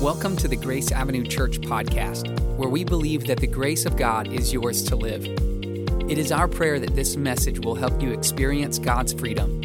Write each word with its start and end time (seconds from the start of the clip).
Welcome 0.00 0.36
to 0.36 0.48
the 0.48 0.56
Grace 0.56 0.92
Avenue 0.92 1.24
Church 1.24 1.58
podcast, 1.58 2.28
where 2.56 2.68
we 2.68 2.84
believe 2.84 3.26
that 3.28 3.40
the 3.40 3.46
grace 3.46 3.86
of 3.86 3.96
God 3.96 4.30
is 4.30 4.52
yours 4.52 4.82
to 4.84 4.94
live. 4.94 5.24
It 5.24 6.18
is 6.18 6.30
our 6.30 6.46
prayer 6.46 6.78
that 6.78 6.94
this 6.94 7.16
message 7.16 7.60
will 7.60 7.74
help 7.74 8.02
you 8.02 8.12
experience 8.12 8.78
God's 8.78 9.14
freedom, 9.14 9.58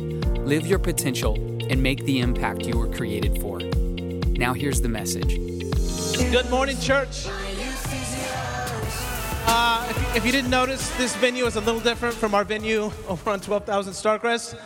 live 0.46 0.66
your 0.66 0.80
potential, 0.80 1.36
and 1.70 1.84
make 1.84 2.06
the 2.06 2.22
impact 2.22 2.66
you 2.66 2.78
were 2.78 2.88
created 2.88 3.42
for. 3.42 3.60
Now, 3.60 4.54
here's 4.54 4.80
the 4.80 4.88
message. 4.88 5.36
Good 6.32 6.50
morning, 6.50 6.80
church. 6.80 7.28
Uh, 9.46 9.94
if, 10.16 10.26
you, 10.26 10.32
didn't 10.32 10.50
notice, 10.50 10.90
this 10.98 11.14
venue 11.18 11.46
is 11.46 11.58
a 11.58 11.62
little 11.62 11.82
different 11.82 12.16
from 12.16 12.34
our 12.34 12.46
venue 12.46 12.90
over 13.10 13.32
on 13.32 13.42
12,000 13.42 13.92
Starcrest. 13.92 14.58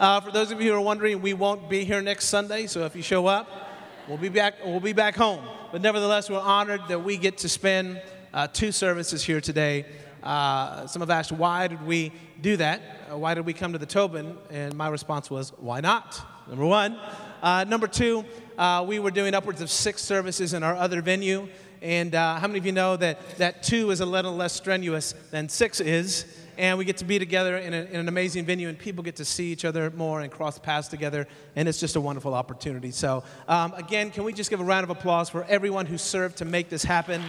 Uh, 0.00 0.20
for 0.20 0.32
those 0.32 0.50
of 0.50 0.60
you 0.60 0.72
who 0.72 0.76
are 0.76 0.80
wondering, 0.80 1.22
we 1.22 1.32
won't 1.32 1.70
be 1.70 1.84
here 1.84 2.02
next 2.02 2.24
Sunday, 2.24 2.66
so 2.66 2.84
if 2.84 2.96
you 2.96 3.02
show 3.02 3.28
up, 3.28 3.71
We'll 4.08 4.18
be 4.18 4.30
back, 4.30 4.54
we'll 4.64 4.80
be 4.80 4.92
back 4.92 5.14
home. 5.14 5.44
But 5.70 5.80
nevertheless, 5.80 6.28
we're 6.28 6.40
honored 6.40 6.80
that 6.88 7.04
we 7.04 7.16
get 7.16 7.38
to 7.38 7.48
spend 7.48 8.02
uh, 8.34 8.48
two 8.48 8.72
services 8.72 9.22
here 9.22 9.40
today. 9.40 9.86
Uh, 10.24 10.88
some 10.88 11.00
have 11.00 11.10
asked, 11.10 11.30
why 11.30 11.68
did 11.68 11.86
we 11.86 12.10
do 12.40 12.56
that? 12.56 12.80
Uh, 13.08 13.16
why 13.16 13.34
did 13.34 13.46
we 13.46 13.52
come 13.52 13.72
to 13.74 13.78
the 13.78 13.86
Tobin? 13.86 14.36
And 14.50 14.74
my 14.74 14.88
response 14.88 15.30
was, 15.30 15.50
why 15.58 15.80
not? 15.80 16.20
Number 16.48 16.66
one. 16.66 16.98
Uh, 17.42 17.62
number 17.62 17.86
two, 17.86 18.24
uh, 18.58 18.84
we 18.86 18.98
were 18.98 19.12
doing 19.12 19.34
upwards 19.34 19.60
of 19.60 19.70
six 19.70 20.02
services 20.02 20.52
in 20.52 20.64
our 20.64 20.74
other 20.74 21.00
venue. 21.00 21.46
And 21.80 22.16
uh, 22.16 22.40
how 22.40 22.48
many 22.48 22.58
of 22.58 22.66
you 22.66 22.72
know 22.72 22.96
that, 22.96 23.38
that 23.38 23.62
two 23.62 23.92
is 23.92 24.00
a 24.00 24.06
little 24.06 24.34
less 24.34 24.52
strenuous 24.52 25.14
than 25.30 25.48
six 25.48 25.78
is? 25.80 26.26
And 26.58 26.78
we 26.78 26.84
get 26.84 26.98
to 26.98 27.04
be 27.04 27.18
together 27.18 27.56
in, 27.56 27.72
a, 27.72 27.82
in, 27.84 28.00
an 28.00 28.08
amazing 28.08 28.44
venue, 28.44 28.68
and 28.68 28.78
people 28.78 29.02
get 29.02 29.16
to 29.16 29.24
see 29.24 29.52
each 29.52 29.64
other 29.64 29.90
more 29.90 30.20
and 30.20 30.30
cross 30.30 30.58
paths 30.58 30.88
together, 30.88 31.26
and 31.56 31.68
it's 31.68 31.80
just 31.80 31.96
a 31.96 32.00
wonderful 32.00 32.34
opportunity. 32.34 32.90
So, 32.90 33.24
um, 33.48 33.72
again, 33.74 34.10
can 34.10 34.24
we 34.24 34.32
just 34.32 34.50
give 34.50 34.60
a 34.60 34.64
round 34.64 34.84
of 34.84 34.90
applause 34.90 35.28
for 35.30 35.44
everyone 35.44 35.86
who 35.86 35.98
served 35.98 36.38
to 36.38 36.44
make 36.44 36.68
this 36.68 36.84
happen? 36.84 37.22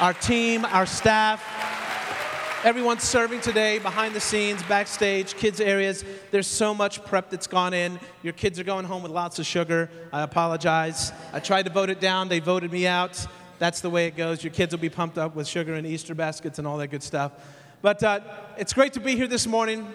Our 0.00 0.14
team, 0.14 0.64
our 0.64 0.86
staff, 0.86 1.42
everyone 2.64 2.98
serving 2.98 3.40
today 3.40 3.78
behind 3.78 4.14
the 4.14 4.20
scenes, 4.20 4.62
backstage, 4.64 5.34
kids' 5.34 5.60
areas. 5.60 6.04
There's 6.30 6.46
so 6.46 6.74
much 6.74 7.02
prep 7.04 7.30
that's 7.30 7.46
gone 7.46 7.74
in. 7.74 7.98
Your 8.22 8.34
kids 8.34 8.58
are 8.60 8.64
going 8.64 8.84
home 8.84 9.02
with 9.02 9.12
lots 9.12 9.38
of 9.38 9.46
sugar. 9.46 9.90
I 10.12 10.22
apologize. 10.22 11.12
I 11.32 11.40
tried 11.40 11.64
to 11.64 11.72
vote 11.72 11.90
it 11.90 12.00
down, 12.00 12.28
they 12.28 12.40
voted 12.40 12.70
me 12.70 12.86
out. 12.86 13.26
That's 13.58 13.82
the 13.82 13.90
way 13.90 14.06
it 14.06 14.16
goes. 14.16 14.42
Your 14.42 14.54
kids 14.54 14.72
will 14.72 14.80
be 14.80 14.88
pumped 14.88 15.18
up 15.18 15.34
with 15.34 15.46
sugar 15.46 15.74
and 15.74 15.86
Easter 15.86 16.14
baskets 16.14 16.58
and 16.58 16.66
all 16.66 16.78
that 16.78 16.88
good 16.88 17.02
stuff. 17.02 17.32
But 17.82 18.02
uh, 18.02 18.20
it's 18.58 18.74
great 18.74 18.92
to 18.92 19.00
be 19.00 19.16
here 19.16 19.26
this 19.26 19.46
morning 19.46 19.90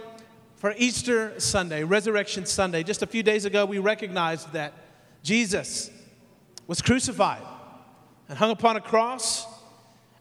for 0.56 0.74
Easter 0.76 1.40
Sunday, 1.40 1.84
Resurrection 1.84 2.48
Sunday. 2.48 2.82
Just 2.82 3.04
a 3.04 3.06
few 3.06 3.22
days 3.22 3.46
ago, 3.46 3.64
we 3.64 3.78
recognized 3.78 4.52
that 4.54 4.74
Jesus 5.22 5.92
was 6.66 6.82
crucified 6.82 7.44
and 8.28 8.40
hung 8.40 8.50
upon 8.50 8.76
a 8.76 8.82
cross, 8.82 9.46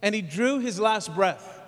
and 0.03 0.15
he 0.15 0.20
drew 0.20 0.59
his 0.59 0.79
last 0.79 1.15
breath. 1.15 1.62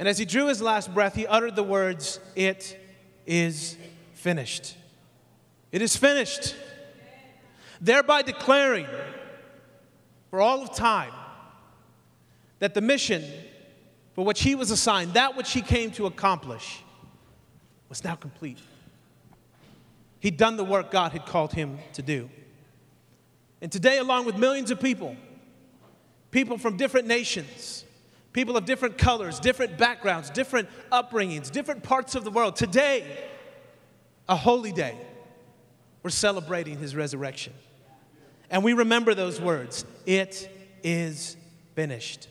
And 0.00 0.08
as 0.08 0.18
he 0.18 0.24
drew 0.24 0.48
his 0.48 0.60
last 0.60 0.92
breath, 0.92 1.14
he 1.14 1.28
uttered 1.28 1.54
the 1.54 1.62
words, 1.62 2.18
It 2.34 2.76
is 3.24 3.76
finished. 4.14 4.76
It 5.70 5.80
is 5.80 5.96
finished. 5.96 6.56
Thereby 7.80 8.22
declaring 8.22 8.88
for 10.30 10.40
all 10.40 10.60
of 10.60 10.74
time 10.74 11.12
that 12.58 12.74
the 12.74 12.80
mission 12.80 13.22
for 14.14 14.24
which 14.24 14.42
he 14.42 14.54
was 14.54 14.70
assigned, 14.70 15.14
that 15.14 15.36
which 15.36 15.52
he 15.52 15.60
came 15.60 15.90
to 15.92 16.06
accomplish, 16.06 16.82
was 17.88 18.04
now 18.04 18.14
complete. 18.14 18.58
He'd 20.20 20.36
done 20.36 20.56
the 20.56 20.64
work 20.64 20.90
God 20.90 21.12
had 21.12 21.26
called 21.26 21.52
him 21.52 21.78
to 21.94 22.02
do. 22.02 22.30
And 23.60 23.70
today, 23.70 23.98
along 23.98 24.26
with 24.26 24.36
millions 24.36 24.70
of 24.70 24.80
people, 24.80 25.16
people 26.30 26.58
from 26.58 26.76
different 26.76 27.06
nations, 27.06 27.84
people 28.32 28.56
of 28.56 28.64
different 28.64 28.98
colors, 28.98 29.38
different 29.40 29.78
backgrounds, 29.78 30.30
different 30.30 30.68
upbringings, 30.90 31.50
different 31.50 31.82
parts 31.82 32.14
of 32.14 32.24
the 32.24 32.30
world, 32.30 32.56
today, 32.56 33.04
a 34.28 34.36
holy 34.36 34.72
day, 34.72 34.96
we're 36.02 36.10
celebrating 36.10 36.78
his 36.78 36.94
resurrection. 36.94 37.52
And 38.50 38.62
we 38.62 38.72
remember 38.74 39.14
those 39.14 39.40
words 39.40 39.84
it 40.06 40.48
is 40.82 41.36
finished. 41.74 42.28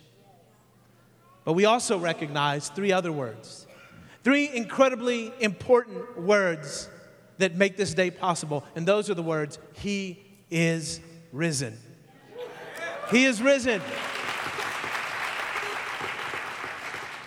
But 1.45 1.53
we 1.53 1.65
also 1.65 1.97
recognize 1.97 2.69
three 2.69 2.91
other 2.91 3.11
words, 3.11 3.67
three 4.23 4.49
incredibly 4.49 5.33
important 5.39 6.19
words 6.21 6.89
that 7.37 7.55
make 7.55 7.75
this 7.77 7.93
day 7.93 8.11
possible. 8.11 8.63
And 8.75 8.87
those 8.87 9.09
are 9.09 9.13
the 9.13 9.23
words 9.23 9.59
He 9.73 10.23
is 10.49 11.01
risen. 11.31 11.77
He 13.11 13.25
is 13.25 13.41
risen. 13.41 13.81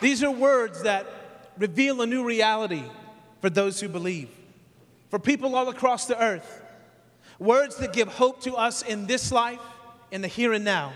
These 0.01 0.23
are 0.23 0.31
words 0.31 0.83
that 0.83 1.07
reveal 1.59 2.03
a 2.03 2.07
new 2.07 2.25
reality 2.25 2.85
for 3.41 3.51
those 3.51 3.81
who 3.81 3.89
believe, 3.89 4.29
for 5.11 5.19
people 5.19 5.55
all 5.55 5.69
across 5.69 6.07
the 6.07 6.21
earth. 6.23 6.63
Words 7.39 7.77
that 7.77 7.93
give 7.93 8.09
hope 8.09 8.41
to 8.43 8.55
us 8.55 8.83
in 8.83 9.07
this 9.07 9.31
life, 9.31 9.61
in 10.11 10.23
the 10.23 10.29
here 10.29 10.53
and 10.53 10.65
now, 10.65 10.93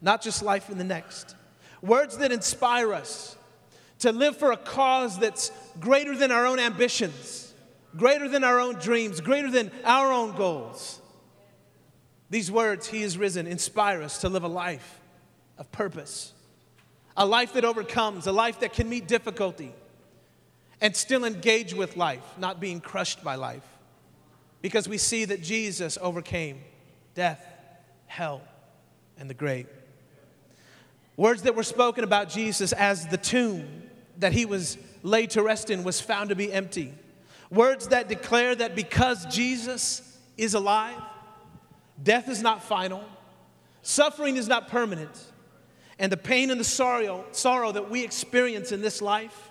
not 0.00 0.20
just 0.20 0.42
life 0.42 0.68
in 0.68 0.78
the 0.78 0.84
next. 0.84 1.36
Words 1.82 2.18
that 2.18 2.30
inspire 2.30 2.94
us 2.94 3.36
to 3.98 4.12
live 4.12 4.36
for 4.36 4.52
a 4.52 4.56
cause 4.56 5.18
that's 5.18 5.50
greater 5.80 6.16
than 6.16 6.30
our 6.30 6.46
own 6.46 6.58
ambitions, 6.58 7.52
greater 7.96 8.28
than 8.28 8.44
our 8.44 8.60
own 8.60 8.76
dreams, 8.76 9.20
greater 9.20 9.50
than 9.50 9.70
our 9.84 10.12
own 10.12 10.36
goals. 10.36 11.00
These 12.30 12.50
words, 12.50 12.88
He 12.88 13.02
is 13.02 13.18
risen, 13.18 13.46
inspire 13.46 14.02
us 14.02 14.18
to 14.22 14.28
live 14.28 14.44
a 14.44 14.48
life 14.48 15.00
of 15.58 15.70
purpose, 15.70 16.32
a 17.16 17.26
life 17.26 17.52
that 17.52 17.64
overcomes, 17.64 18.26
a 18.26 18.32
life 18.32 18.60
that 18.60 18.72
can 18.72 18.88
meet 18.88 19.06
difficulty 19.06 19.72
and 20.80 20.96
still 20.96 21.24
engage 21.24 21.74
with 21.74 21.96
life, 21.96 22.24
not 22.38 22.58
being 22.58 22.80
crushed 22.80 23.22
by 23.22 23.36
life. 23.36 23.62
Because 24.62 24.88
we 24.88 24.98
see 24.98 25.24
that 25.24 25.42
Jesus 25.42 25.96
overcame 26.00 26.60
death, 27.14 27.44
hell, 28.06 28.42
and 29.18 29.28
the 29.28 29.34
grave. 29.34 29.68
Words 31.16 31.42
that 31.42 31.54
were 31.54 31.62
spoken 31.62 32.04
about 32.04 32.28
Jesus 32.28 32.72
as 32.72 33.06
the 33.06 33.16
tomb 33.16 33.82
that 34.18 34.32
he 34.32 34.46
was 34.46 34.78
laid 35.02 35.30
to 35.30 35.42
rest 35.42 35.70
in 35.70 35.84
was 35.84 36.00
found 36.00 36.30
to 36.30 36.36
be 36.36 36.52
empty. 36.52 36.94
Words 37.50 37.88
that 37.88 38.08
declare 38.08 38.54
that 38.54 38.74
because 38.74 39.26
Jesus 39.26 40.18
is 40.38 40.54
alive, 40.54 41.00
death 42.02 42.28
is 42.28 42.40
not 42.40 42.62
final, 42.62 43.04
suffering 43.82 44.36
is 44.36 44.48
not 44.48 44.68
permanent, 44.68 45.32
and 45.98 46.10
the 46.10 46.16
pain 46.16 46.50
and 46.50 46.58
the 46.58 46.64
sorrow, 46.64 47.24
sorrow 47.32 47.72
that 47.72 47.90
we 47.90 48.02
experience 48.02 48.72
in 48.72 48.80
this 48.80 49.02
life 49.02 49.50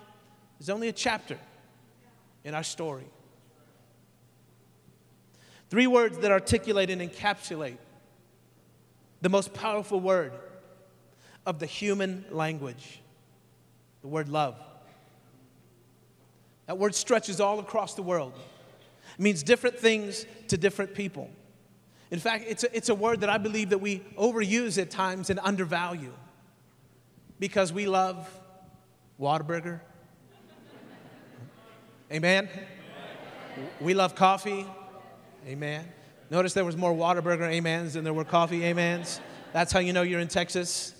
is 0.58 0.68
only 0.68 0.88
a 0.88 0.92
chapter 0.92 1.38
in 2.44 2.54
our 2.54 2.64
story. 2.64 3.06
Three 5.70 5.86
words 5.86 6.18
that 6.18 6.32
articulate 6.32 6.90
and 6.90 7.00
encapsulate 7.00 7.78
the 9.22 9.28
most 9.28 9.54
powerful 9.54 10.00
word 10.00 10.32
of 11.46 11.58
the 11.58 11.66
human 11.66 12.24
language 12.30 13.02
the 14.02 14.08
word 14.08 14.28
love. 14.28 14.56
That 16.66 16.76
word 16.76 16.94
stretches 16.94 17.40
all 17.40 17.60
across 17.60 17.94
the 17.94 18.02
world. 18.02 18.32
It 19.16 19.22
means 19.22 19.42
different 19.42 19.78
things 19.78 20.26
to 20.48 20.56
different 20.56 20.94
people. 20.94 21.30
In 22.10 22.18
fact, 22.18 22.44
it's 22.48 22.64
a, 22.64 22.76
it's 22.76 22.88
a 22.88 22.94
word 22.94 23.20
that 23.20 23.30
I 23.30 23.38
believe 23.38 23.70
that 23.70 23.78
we 23.78 24.00
overuse 24.18 24.80
at 24.80 24.90
times 24.90 25.30
and 25.30 25.40
undervalue 25.40 26.12
because 27.38 27.72
we 27.72 27.86
love 27.86 28.28
Whataburger. 29.20 29.80
Amen. 32.12 32.48
We 33.80 33.94
love 33.94 34.14
coffee. 34.14 34.66
Amen. 35.46 35.86
Notice 36.30 36.54
there 36.54 36.64
was 36.64 36.76
more 36.76 36.92
Whataburger 36.92 37.56
amens 37.56 37.94
than 37.94 38.04
there 38.04 38.12
were 38.12 38.24
coffee 38.24 38.68
amens. 38.68 39.20
That's 39.52 39.72
how 39.72 39.80
you 39.80 39.92
know 39.92 40.02
you're 40.02 40.20
in 40.20 40.28
Texas. 40.28 40.94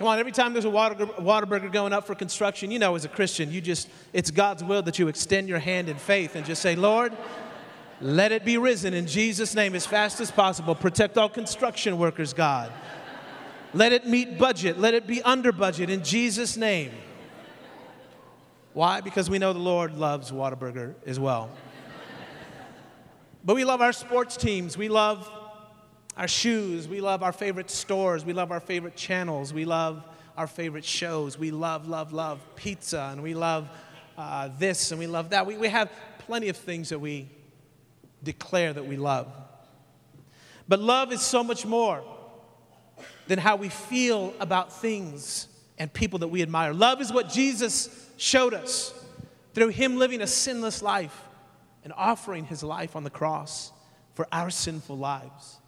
Come 0.00 0.08
on, 0.08 0.18
every 0.18 0.32
time 0.32 0.54
there's 0.54 0.64
a 0.64 0.70
water, 0.70 0.94
going 1.68 1.92
up 1.92 2.06
for 2.06 2.14
construction, 2.14 2.70
you 2.70 2.78
know, 2.78 2.94
as 2.94 3.04
a 3.04 3.08
Christian, 3.08 3.52
you 3.52 3.60
just, 3.60 3.86
it's 4.14 4.30
God's 4.30 4.64
will 4.64 4.80
that 4.80 4.98
you 4.98 5.08
extend 5.08 5.46
your 5.46 5.58
hand 5.58 5.90
in 5.90 5.98
faith 5.98 6.36
and 6.36 6.46
just 6.46 6.62
say, 6.62 6.74
Lord, 6.74 7.12
let 8.00 8.32
it 8.32 8.42
be 8.42 8.56
risen 8.56 8.94
in 8.94 9.06
Jesus' 9.06 9.54
name 9.54 9.74
as 9.74 9.84
fast 9.84 10.18
as 10.22 10.30
possible. 10.30 10.74
Protect 10.74 11.18
all 11.18 11.28
construction 11.28 11.98
workers, 11.98 12.32
God. 12.32 12.72
Let 13.74 13.92
it 13.92 14.06
meet 14.06 14.38
budget. 14.38 14.78
Let 14.78 14.94
it 14.94 15.06
be 15.06 15.20
under 15.20 15.52
budget 15.52 15.90
in 15.90 16.02
Jesus' 16.02 16.56
name. 16.56 16.92
Why? 18.72 19.02
Because 19.02 19.28
we 19.28 19.38
know 19.38 19.52
the 19.52 19.58
Lord 19.58 19.98
loves 19.98 20.32
Whataburger 20.32 20.94
as 21.04 21.20
well. 21.20 21.50
But 23.44 23.54
we 23.54 23.64
love 23.64 23.82
our 23.82 23.92
sports 23.92 24.38
teams. 24.38 24.78
We 24.78 24.88
love 24.88 25.30
our 26.16 26.28
shoes. 26.28 26.88
We 26.88 27.00
love 27.00 27.22
our 27.22 27.32
favorite 27.32 27.70
stores. 27.70 28.24
We 28.24 28.32
love 28.32 28.50
our 28.50 28.60
favorite 28.60 28.96
channels. 28.96 29.52
We 29.52 29.64
love 29.64 30.04
our 30.36 30.46
favorite 30.46 30.84
shows. 30.84 31.38
We 31.38 31.50
love, 31.50 31.88
love, 31.88 32.12
love 32.12 32.40
pizza, 32.56 33.10
and 33.12 33.22
we 33.22 33.34
love 33.34 33.68
uh, 34.16 34.50
this, 34.58 34.90
and 34.90 34.98
we 34.98 35.06
love 35.06 35.30
that. 35.30 35.46
We, 35.46 35.56
we 35.56 35.68
have 35.68 35.90
plenty 36.20 36.48
of 36.48 36.56
things 36.56 36.90
that 36.90 36.98
we 36.98 37.28
declare 38.22 38.72
that 38.72 38.86
we 38.86 38.96
love. 38.96 39.28
But 40.68 40.80
love 40.80 41.12
is 41.12 41.20
so 41.20 41.42
much 41.42 41.64
more 41.66 42.02
than 43.26 43.38
how 43.38 43.56
we 43.56 43.68
feel 43.68 44.34
about 44.40 44.72
things 44.72 45.46
and 45.78 45.92
people 45.92 46.18
that 46.20 46.28
we 46.28 46.42
admire. 46.42 46.74
Love 46.74 47.00
is 47.00 47.12
what 47.12 47.30
Jesus 47.30 48.08
showed 48.16 48.54
us 48.54 48.92
through 49.54 49.68
Him 49.68 49.96
living 49.96 50.20
a 50.20 50.26
sinless 50.26 50.82
life 50.82 51.18
and 51.82 51.92
offering 51.96 52.44
His 52.44 52.62
life 52.62 52.94
on 52.94 53.04
the 53.04 53.10
cross 53.10 53.72
for 54.14 54.26
our 54.32 54.50
sinful 54.50 54.98
lives 54.98 55.59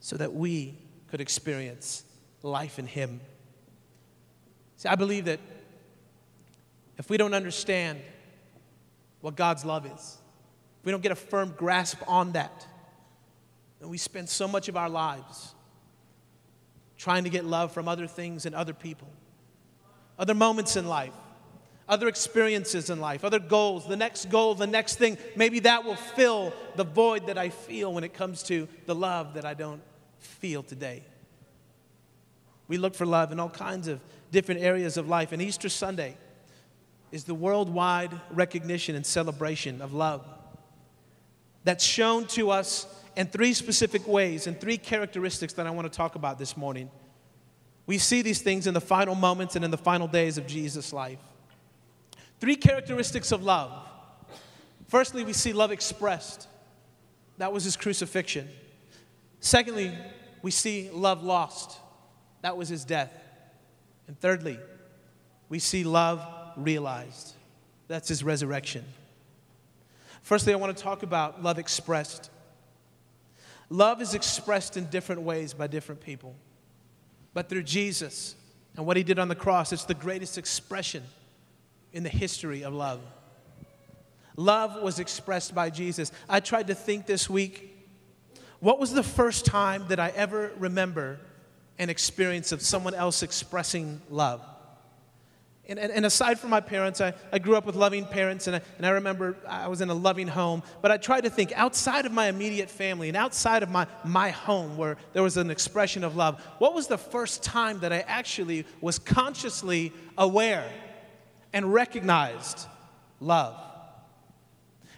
so 0.00 0.16
that 0.16 0.34
we 0.34 0.74
could 1.08 1.20
experience 1.20 2.04
life 2.42 2.78
in 2.78 2.86
Him. 2.86 3.20
See, 4.76 4.88
I 4.88 4.94
believe 4.94 5.26
that 5.26 5.40
if 6.96 7.10
we 7.10 7.16
don't 7.16 7.34
understand 7.34 8.00
what 9.20 9.36
God's 9.36 9.64
love 9.64 9.86
is, 9.86 10.18
if 10.80 10.86
we 10.86 10.92
don't 10.92 11.02
get 11.02 11.12
a 11.12 11.16
firm 11.16 11.54
grasp 11.56 11.98
on 12.06 12.32
that, 12.32 12.66
then 13.78 13.90
we 13.90 13.98
spend 13.98 14.28
so 14.28 14.48
much 14.48 14.68
of 14.68 14.76
our 14.76 14.88
lives 14.88 15.54
trying 16.96 17.24
to 17.24 17.30
get 17.30 17.44
love 17.44 17.72
from 17.72 17.88
other 17.88 18.06
things 18.06 18.46
and 18.46 18.54
other 18.54 18.74
people, 18.74 19.08
other 20.18 20.34
moments 20.34 20.76
in 20.76 20.86
life, 20.86 21.14
other 21.88 22.08
experiences 22.08 22.88
in 22.88 23.00
life, 23.00 23.24
other 23.24 23.38
goals, 23.38 23.86
the 23.86 23.96
next 23.96 24.30
goal, 24.30 24.54
the 24.54 24.66
next 24.66 24.96
thing. 24.96 25.18
Maybe 25.36 25.60
that 25.60 25.84
will 25.84 25.96
fill 25.96 26.52
the 26.76 26.84
void 26.84 27.26
that 27.26 27.36
I 27.36 27.48
feel 27.48 27.92
when 27.92 28.04
it 28.04 28.14
comes 28.14 28.42
to 28.44 28.68
the 28.86 28.94
love 28.94 29.34
that 29.34 29.44
I 29.44 29.54
don't 29.54 29.82
feel 30.20 30.62
today. 30.62 31.02
We 32.68 32.78
look 32.78 32.94
for 32.94 33.04
love 33.04 33.32
in 33.32 33.40
all 33.40 33.50
kinds 33.50 33.88
of 33.88 34.00
different 34.30 34.60
areas 34.60 34.96
of 34.96 35.08
life. 35.08 35.32
And 35.32 35.42
Easter 35.42 35.68
Sunday 35.68 36.16
is 37.10 37.24
the 37.24 37.34
worldwide 37.34 38.12
recognition 38.30 38.94
and 38.94 39.04
celebration 39.04 39.82
of 39.82 39.92
love 39.92 40.24
that's 41.64 41.84
shown 41.84 42.26
to 42.26 42.50
us 42.50 42.86
in 43.16 43.26
three 43.26 43.52
specific 43.52 44.06
ways 44.06 44.46
and 44.46 44.58
three 44.60 44.78
characteristics 44.78 45.52
that 45.54 45.66
I 45.66 45.70
want 45.70 45.90
to 45.90 45.96
talk 45.96 46.14
about 46.14 46.38
this 46.38 46.56
morning. 46.56 46.90
We 47.86 47.98
see 47.98 48.22
these 48.22 48.40
things 48.40 48.66
in 48.66 48.74
the 48.74 48.80
final 48.80 49.14
moments 49.14 49.56
and 49.56 49.64
in 49.64 49.70
the 49.70 49.76
final 49.76 50.06
days 50.06 50.38
of 50.38 50.46
Jesus' 50.46 50.92
life. 50.92 51.18
Three 52.38 52.56
characteristics 52.56 53.32
of 53.32 53.42
love. 53.42 53.72
Firstly, 54.88 55.24
we 55.24 55.32
see 55.32 55.52
love 55.52 55.72
expressed. 55.72 56.46
That 57.38 57.52
was 57.52 57.64
his 57.64 57.76
crucifixion. 57.76 58.48
Secondly, 59.40 59.92
we 60.42 60.50
see 60.50 60.90
love 60.90 61.22
lost. 61.22 61.78
That 62.42 62.56
was 62.56 62.68
his 62.68 62.84
death. 62.84 63.12
And 64.06 64.18
thirdly, 64.20 64.58
we 65.48 65.58
see 65.58 65.84
love 65.84 66.22
realized. 66.56 67.32
That's 67.88 68.08
his 68.08 68.22
resurrection. 68.22 68.84
Firstly, 70.22 70.52
I 70.52 70.56
want 70.56 70.76
to 70.76 70.82
talk 70.82 71.02
about 71.02 71.42
love 71.42 71.58
expressed. 71.58 72.30
Love 73.68 74.02
is 74.02 74.14
expressed 74.14 74.76
in 74.76 74.86
different 74.86 75.22
ways 75.22 75.54
by 75.54 75.66
different 75.66 76.00
people. 76.00 76.34
But 77.32 77.48
through 77.48 77.62
Jesus 77.62 78.34
and 78.76 78.84
what 78.84 78.96
he 78.96 79.02
did 79.02 79.18
on 79.18 79.28
the 79.28 79.34
cross, 79.34 79.72
it's 79.72 79.84
the 79.84 79.94
greatest 79.94 80.38
expression 80.38 81.02
in 81.92 82.02
the 82.02 82.08
history 82.08 82.62
of 82.62 82.74
love. 82.74 83.00
Love 84.36 84.82
was 84.82 84.98
expressed 84.98 85.54
by 85.54 85.70
Jesus. 85.70 86.12
I 86.28 86.40
tried 86.40 86.68
to 86.68 86.74
think 86.74 87.06
this 87.06 87.28
week 87.28 87.69
what 88.60 88.78
was 88.78 88.92
the 88.92 89.02
first 89.02 89.46
time 89.46 89.86
that 89.88 89.98
I 89.98 90.12
ever 90.14 90.52
remember 90.58 91.18
an 91.78 91.90
experience 91.90 92.52
of 92.52 92.60
someone 92.60 92.94
else 92.94 93.22
expressing 93.22 94.00
love? 94.10 94.42
And, 95.66 95.78
and, 95.78 95.92
and, 95.92 96.04
aside 96.04 96.40
from 96.40 96.50
my 96.50 96.60
parents, 96.60 97.00
I, 97.00 97.14
I 97.32 97.38
grew 97.38 97.54
up 97.54 97.64
with 97.64 97.76
loving 97.76 98.04
parents, 98.04 98.48
and 98.48 98.56
I, 98.56 98.60
and 98.76 98.84
I 98.84 98.90
remember 98.90 99.36
I 99.46 99.68
was 99.68 99.80
in 99.80 99.88
a 99.88 99.94
loving 99.94 100.26
home. 100.26 100.64
But 100.82 100.90
I 100.90 100.96
tried 100.96 101.20
to 101.20 101.30
think 101.30 101.52
outside 101.52 102.06
of 102.06 102.12
my 102.12 102.26
immediate 102.26 102.68
family 102.68 103.06
and 103.06 103.16
outside 103.16 103.62
of 103.62 103.70
my, 103.70 103.86
my 104.04 104.30
home 104.30 104.76
where 104.76 104.96
there 105.12 105.22
was 105.22 105.36
an 105.36 105.48
expression 105.48 106.02
of 106.02 106.16
love, 106.16 106.42
what 106.58 106.74
was 106.74 106.88
the 106.88 106.98
first 106.98 107.44
time 107.44 107.78
that 107.80 107.92
I 107.92 108.00
actually 108.00 108.66
was 108.80 108.98
consciously 108.98 109.92
aware 110.18 110.68
and 111.52 111.72
recognized 111.72 112.66
love? 113.20 113.54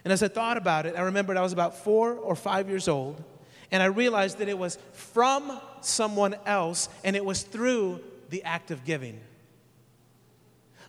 And 0.03 0.11
as 0.11 0.23
I 0.23 0.27
thought 0.27 0.57
about 0.57 0.87
it, 0.87 0.95
I 0.97 1.01
remembered 1.01 1.37
I 1.37 1.41
was 1.41 1.53
about 1.53 1.77
four 1.83 2.13
or 2.15 2.35
five 2.35 2.67
years 2.67 2.87
old, 2.87 3.23
and 3.73 3.81
I 3.81 3.87
realized 3.87 4.37
that 4.37 4.47
it 4.47 4.57
was 4.57 4.77
from 4.93 5.59
someone 5.81 6.35
else, 6.45 6.87
and 7.03 7.15
it 7.15 7.25
was 7.25 7.41
through 7.41 7.99
the 8.29 8.43
act 8.43 8.69
of 8.69 8.85
giving. 8.85 9.19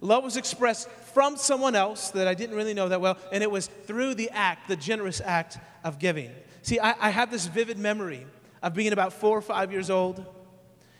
Love 0.02 0.22
was 0.22 0.36
expressed 0.36 0.90
from 0.90 1.38
someone 1.38 1.74
else 1.74 2.10
that 2.10 2.28
I 2.28 2.34
didn't 2.34 2.54
really 2.54 2.74
know 2.74 2.90
that 2.90 3.00
well, 3.00 3.16
and 3.32 3.42
it 3.42 3.50
was 3.50 3.66
through 3.66 4.14
the 4.14 4.28
act, 4.30 4.68
the 4.68 4.76
generous 4.76 5.22
act 5.24 5.58
of 5.82 5.98
giving. 5.98 6.30
See, 6.60 6.78
I, 6.78 6.94
I 7.00 7.08
have 7.08 7.30
this 7.30 7.46
vivid 7.46 7.78
memory 7.78 8.26
of 8.62 8.74
being 8.74 8.92
about 8.92 9.14
four 9.14 9.36
or 9.36 9.42
five 9.42 9.72
years 9.72 9.88
old. 9.88 10.24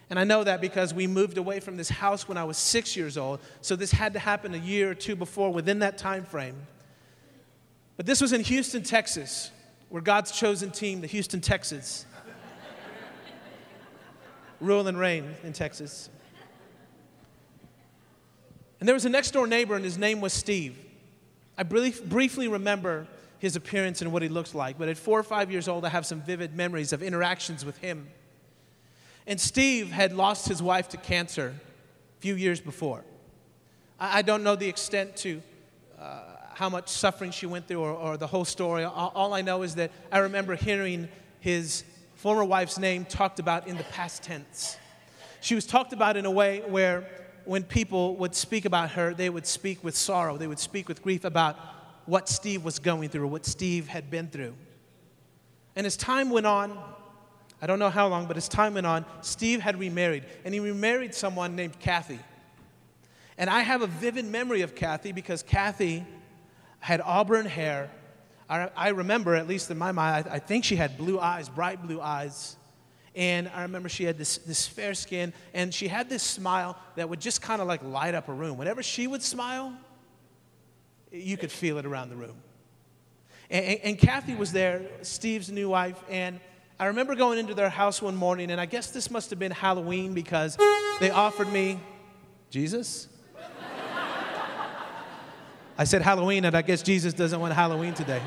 And 0.08 0.18
I 0.18 0.24
know 0.24 0.44
that 0.44 0.60
because 0.60 0.94
we 0.94 1.06
moved 1.06 1.38
away 1.38 1.60
from 1.60 1.76
this 1.76 1.88
house 1.88 2.28
when 2.28 2.38
I 2.38 2.44
was 2.44 2.56
six 2.56 2.96
years 2.96 3.18
old. 3.18 3.40
So 3.62 3.76
this 3.76 3.90
had 3.90 4.12
to 4.14 4.18
happen 4.18 4.54
a 4.54 4.58
year 4.58 4.90
or 4.90 4.94
two 4.94 5.16
before 5.16 5.52
within 5.52 5.80
that 5.80 5.98
time 5.98 6.24
frame. 6.24 6.56
But 7.96 8.06
this 8.06 8.20
was 8.20 8.32
in 8.32 8.42
Houston, 8.42 8.82
Texas, 8.82 9.50
where 9.94 10.02
God's 10.02 10.32
chosen 10.32 10.72
team, 10.72 11.02
the 11.02 11.06
Houston 11.06 11.40
Texans, 11.40 12.04
rule 14.60 14.88
and 14.88 14.98
reign 14.98 15.36
in 15.44 15.52
Texas. 15.52 16.10
And 18.80 18.88
there 18.88 18.94
was 18.94 19.04
a 19.04 19.08
next 19.08 19.30
door 19.30 19.46
neighbor, 19.46 19.76
and 19.76 19.84
his 19.84 19.96
name 19.96 20.20
was 20.20 20.32
Steve. 20.32 20.76
I 21.56 21.62
brief, 21.62 22.04
briefly 22.04 22.48
remember 22.48 23.06
his 23.38 23.54
appearance 23.54 24.02
and 24.02 24.12
what 24.12 24.22
he 24.22 24.28
looked 24.28 24.52
like, 24.52 24.78
but 24.78 24.88
at 24.88 24.98
four 24.98 25.16
or 25.16 25.22
five 25.22 25.52
years 25.52 25.68
old, 25.68 25.84
I 25.84 25.90
have 25.90 26.06
some 26.06 26.20
vivid 26.20 26.56
memories 26.56 26.92
of 26.92 27.00
interactions 27.00 27.64
with 27.64 27.78
him. 27.78 28.08
And 29.28 29.40
Steve 29.40 29.92
had 29.92 30.12
lost 30.12 30.48
his 30.48 30.60
wife 30.60 30.88
to 30.88 30.96
cancer 30.96 31.54
a 31.54 32.20
few 32.20 32.34
years 32.34 32.60
before. 32.60 33.04
I, 34.00 34.18
I 34.18 34.22
don't 34.22 34.42
know 34.42 34.56
the 34.56 34.68
extent 34.68 35.14
to 35.18 35.40
uh, 36.00 36.33
how 36.54 36.68
much 36.68 36.88
suffering 36.88 37.30
she 37.30 37.46
went 37.46 37.68
through 37.68 37.80
or, 37.80 37.90
or 37.90 38.16
the 38.16 38.26
whole 38.26 38.44
story. 38.44 38.84
All, 38.84 39.12
all 39.14 39.34
I 39.34 39.42
know 39.42 39.62
is 39.62 39.74
that 39.74 39.90
I 40.10 40.18
remember 40.18 40.54
hearing 40.54 41.08
his 41.40 41.84
former 42.14 42.44
wife's 42.44 42.78
name 42.78 43.04
talked 43.04 43.38
about 43.38 43.66
in 43.66 43.76
the 43.76 43.84
past 43.84 44.22
tense. 44.22 44.78
She 45.40 45.54
was 45.54 45.66
talked 45.66 45.92
about 45.92 46.16
in 46.16 46.24
a 46.24 46.30
way 46.30 46.62
where 46.66 47.06
when 47.44 47.64
people 47.64 48.16
would 48.16 48.34
speak 48.34 48.64
about 48.64 48.92
her, 48.92 49.12
they 49.12 49.28
would 49.28 49.46
speak 49.46 49.84
with 49.84 49.96
sorrow, 49.96 50.36
they 50.36 50.46
would 50.46 50.58
speak 50.58 50.88
with 50.88 51.02
grief 51.02 51.24
about 51.24 51.58
what 52.06 52.28
Steve 52.28 52.64
was 52.64 52.78
going 52.78 53.08
through, 53.08 53.26
what 53.26 53.44
Steve 53.44 53.88
had 53.88 54.10
been 54.10 54.28
through. 54.28 54.54
And 55.76 55.86
as 55.86 55.96
time 55.96 56.30
went 56.30 56.46
on, 56.46 56.78
I 57.60 57.66
don't 57.66 57.78
know 57.78 57.90
how 57.90 58.08
long, 58.08 58.26
but 58.26 58.36
as 58.36 58.48
time 58.48 58.74
went 58.74 58.86
on, 58.86 59.04
Steve 59.20 59.60
had 59.60 59.78
remarried, 59.78 60.24
and 60.44 60.54
he 60.54 60.60
remarried 60.60 61.14
someone 61.14 61.56
named 61.56 61.78
Kathy. 61.78 62.20
And 63.36 63.50
I 63.50 63.60
have 63.60 63.82
a 63.82 63.86
vivid 63.86 64.26
memory 64.26 64.62
of 64.62 64.74
Kathy 64.74 65.12
because 65.12 65.42
Kathy 65.42 66.04
had 66.84 67.00
auburn 67.00 67.46
hair. 67.46 67.90
I, 68.46 68.68
I 68.76 68.88
remember, 68.90 69.34
at 69.34 69.48
least 69.48 69.70
in 69.70 69.78
my 69.78 69.90
mind, 69.90 70.28
I, 70.28 70.34
I 70.34 70.38
think 70.38 70.66
she 70.66 70.76
had 70.76 70.98
blue 70.98 71.18
eyes, 71.18 71.48
bright 71.48 71.82
blue 71.82 71.98
eyes. 71.98 72.56
And 73.14 73.50
I 73.54 73.62
remember 73.62 73.88
she 73.88 74.04
had 74.04 74.18
this, 74.18 74.36
this 74.36 74.66
fair 74.66 74.92
skin, 74.92 75.32
and 75.54 75.72
she 75.72 75.88
had 75.88 76.10
this 76.10 76.22
smile 76.22 76.76
that 76.96 77.08
would 77.08 77.22
just 77.22 77.40
kind 77.40 77.62
of 77.62 77.68
like 77.68 77.82
light 77.82 78.14
up 78.14 78.28
a 78.28 78.34
room. 78.34 78.58
Whenever 78.58 78.82
she 78.82 79.06
would 79.06 79.22
smile, 79.22 79.72
you 81.10 81.38
could 81.38 81.50
feel 81.50 81.78
it 81.78 81.86
around 81.86 82.10
the 82.10 82.16
room. 82.16 82.36
And, 83.48 83.64
and, 83.64 83.80
and 83.82 83.98
Kathy 83.98 84.34
was 84.34 84.52
there, 84.52 84.82
Steve's 85.00 85.50
new 85.50 85.70
wife, 85.70 85.98
and 86.10 86.38
I 86.78 86.86
remember 86.86 87.14
going 87.14 87.38
into 87.38 87.54
their 87.54 87.70
house 87.70 88.02
one 88.02 88.14
morning, 88.14 88.50
and 88.50 88.60
I 88.60 88.66
guess 88.66 88.90
this 88.90 89.10
must 89.10 89.30
have 89.30 89.38
been 89.38 89.52
Halloween 89.52 90.12
because 90.12 90.58
they 91.00 91.08
offered 91.08 91.50
me 91.50 91.80
Jesus. 92.50 93.08
I 95.76 95.82
said 95.82 96.02
Halloween, 96.02 96.44
and 96.44 96.56
I 96.56 96.62
guess 96.62 96.82
Jesus 96.82 97.12
doesn't 97.12 97.40
want 97.40 97.52
Halloween 97.52 97.94
today. 97.94 98.22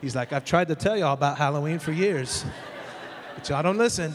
He's 0.00 0.14
like, 0.14 0.32
I've 0.32 0.44
tried 0.44 0.68
to 0.68 0.76
tell 0.76 0.96
y'all 0.96 1.14
about 1.14 1.36
Halloween 1.36 1.80
for 1.80 1.90
years. 1.90 2.44
But 3.34 3.48
y'all 3.48 3.62
don't 3.62 3.76
listen. 3.76 4.14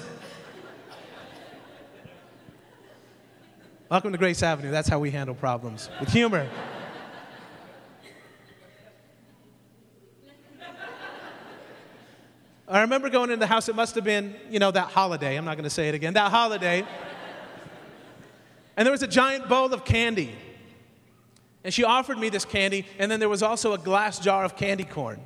Welcome 3.90 4.14
to 4.14 4.18
Grace 4.18 4.42
Avenue. 4.42 4.72
That's 4.72 4.88
how 4.88 5.00
we 5.00 5.12
handle 5.12 5.36
problems 5.36 5.90
with 6.00 6.08
humor. 6.08 6.48
I 12.70 12.80
remember 12.80 13.10
going 13.10 13.32
in 13.32 13.40
the 13.40 13.48
house, 13.48 13.68
it 13.68 13.76
must 13.76 13.96
have 13.96 14.06
been, 14.06 14.34
you 14.50 14.60
know, 14.60 14.72
that 14.72 14.88
holiday. 14.88 15.36
I'm 15.36 15.44
not 15.44 15.58
going 15.58 15.66
to 15.66 15.70
say 15.70 15.90
it 15.90 15.96
again. 15.96 16.14
That 16.14 16.32
holiday. 16.32 16.86
And 18.78 18.86
there 18.86 18.94
was 18.94 19.04
a 19.04 19.08
giant 19.08 19.50
bowl 19.50 19.74
of 19.74 19.84
candy. 19.84 20.34
And 21.64 21.74
she 21.74 21.84
offered 21.84 22.18
me 22.18 22.30
this 22.30 22.46
candy, 22.46 22.86
and 22.98 23.12
then 23.12 23.20
there 23.20 23.30
was 23.30 23.44
also 23.44 23.74
a 23.74 23.78
glass 23.78 24.20
jar 24.20 24.44
of 24.44 24.56
candy 24.56 24.84
corn. 24.84 25.20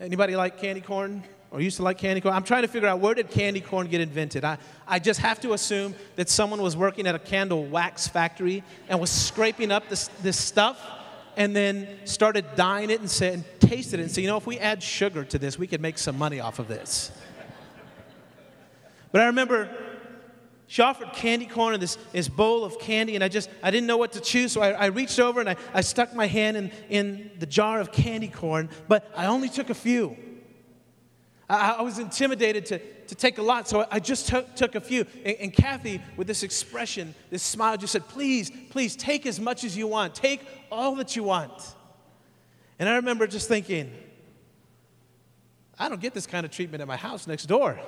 Anybody 0.00 0.36
like 0.36 0.58
candy 0.58 0.80
corn? 0.80 1.24
or 1.54 1.60
used 1.60 1.76
to 1.76 1.84
like 1.84 1.98
candy 1.98 2.20
corn. 2.20 2.34
I'm 2.34 2.42
trying 2.42 2.62
to 2.62 2.68
figure 2.68 2.88
out 2.88 2.98
where 2.98 3.14
did 3.14 3.30
candy 3.30 3.60
corn 3.60 3.86
get 3.86 4.00
invented. 4.00 4.44
I, 4.44 4.58
I 4.88 4.98
just 4.98 5.20
have 5.20 5.40
to 5.42 5.52
assume 5.52 5.94
that 6.16 6.28
someone 6.28 6.60
was 6.60 6.76
working 6.76 7.06
at 7.06 7.14
a 7.14 7.18
candle 7.20 7.64
wax 7.64 8.08
factory 8.08 8.64
and 8.88 9.00
was 9.00 9.08
scraping 9.08 9.70
up 9.70 9.88
this, 9.88 10.08
this 10.20 10.36
stuff 10.36 10.84
and 11.36 11.54
then 11.54 11.86
started 12.06 12.44
dyeing 12.56 12.90
it 12.90 12.98
and, 12.98 13.08
said, 13.08 13.34
and 13.34 13.44
tasted 13.60 14.00
it 14.00 14.02
and 14.02 14.10
said, 14.10 14.22
you 14.22 14.26
know, 14.26 14.36
if 14.36 14.48
we 14.48 14.58
add 14.58 14.82
sugar 14.82 15.22
to 15.26 15.38
this, 15.38 15.56
we 15.56 15.68
could 15.68 15.80
make 15.80 15.96
some 15.96 16.18
money 16.18 16.40
off 16.40 16.58
of 16.58 16.66
this. 16.66 17.12
But 19.12 19.20
I 19.20 19.26
remember 19.26 19.70
she 20.66 20.82
offered 20.82 21.12
candy 21.12 21.46
corn 21.46 21.74
in 21.74 21.80
this, 21.80 21.96
this 22.12 22.28
bowl 22.28 22.64
of 22.64 22.78
candy, 22.78 23.14
and 23.14 23.22
I 23.22 23.28
just, 23.28 23.50
I 23.62 23.70
didn't 23.70 23.86
know 23.86 23.96
what 23.96 24.12
to 24.12 24.20
choose, 24.20 24.52
so 24.52 24.62
I, 24.62 24.70
I 24.70 24.86
reached 24.86 25.20
over 25.20 25.40
and 25.40 25.48
I, 25.48 25.56
I 25.72 25.82
stuck 25.82 26.14
my 26.14 26.26
hand 26.26 26.56
in, 26.56 26.72
in 26.88 27.30
the 27.38 27.46
jar 27.46 27.80
of 27.80 27.92
candy 27.92 28.28
corn, 28.28 28.70
but 28.88 29.10
I 29.14 29.26
only 29.26 29.48
took 29.48 29.70
a 29.70 29.74
few. 29.74 30.16
I, 31.48 31.72
I 31.72 31.82
was 31.82 31.98
intimidated 31.98 32.66
to, 32.66 32.78
to 32.78 33.14
take 33.14 33.38
a 33.38 33.42
lot, 33.42 33.68
so 33.68 33.86
I 33.90 34.00
just 34.00 34.28
took, 34.28 34.54
took 34.56 34.74
a 34.74 34.80
few. 34.80 35.06
And, 35.24 35.36
and 35.36 35.52
Kathy, 35.52 36.00
with 36.16 36.26
this 36.26 36.42
expression, 36.42 37.14
this 37.30 37.42
smile, 37.42 37.76
just 37.76 37.92
said, 37.92 38.08
Please, 38.08 38.50
please, 38.70 38.96
take 38.96 39.26
as 39.26 39.38
much 39.38 39.64
as 39.64 39.76
you 39.76 39.86
want. 39.86 40.14
Take 40.14 40.40
all 40.72 40.94
that 40.96 41.14
you 41.14 41.24
want. 41.24 41.52
And 42.78 42.88
I 42.88 42.96
remember 42.96 43.26
just 43.26 43.48
thinking, 43.48 43.92
I 45.78 45.88
don't 45.88 46.00
get 46.00 46.14
this 46.14 46.26
kind 46.26 46.46
of 46.46 46.52
treatment 46.52 46.80
at 46.80 46.88
my 46.88 46.96
house 46.96 47.26
next 47.26 47.46
door. 47.46 47.78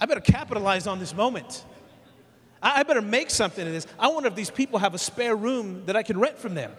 I 0.00 0.06
better 0.06 0.20
capitalize 0.20 0.86
on 0.86 0.98
this 0.98 1.14
moment. 1.14 1.64
I, 2.62 2.82
better 2.82 3.02
make 3.02 3.30
something 3.30 3.66
of 3.66 3.72
this. 3.72 3.86
I 3.98 4.08
wonder 4.08 4.28
if 4.28 4.34
these 4.34 4.50
people 4.50 4.78
have 4.78 4.94
a 4.94 4.98
spare 4.98 5.36
room 5.36 5.84
that 5.84 5.96
I 5.96 6.02
can 6.02 6.18
rent 6.18 6.38
from 6.38 6.54
them. 6.54 6.72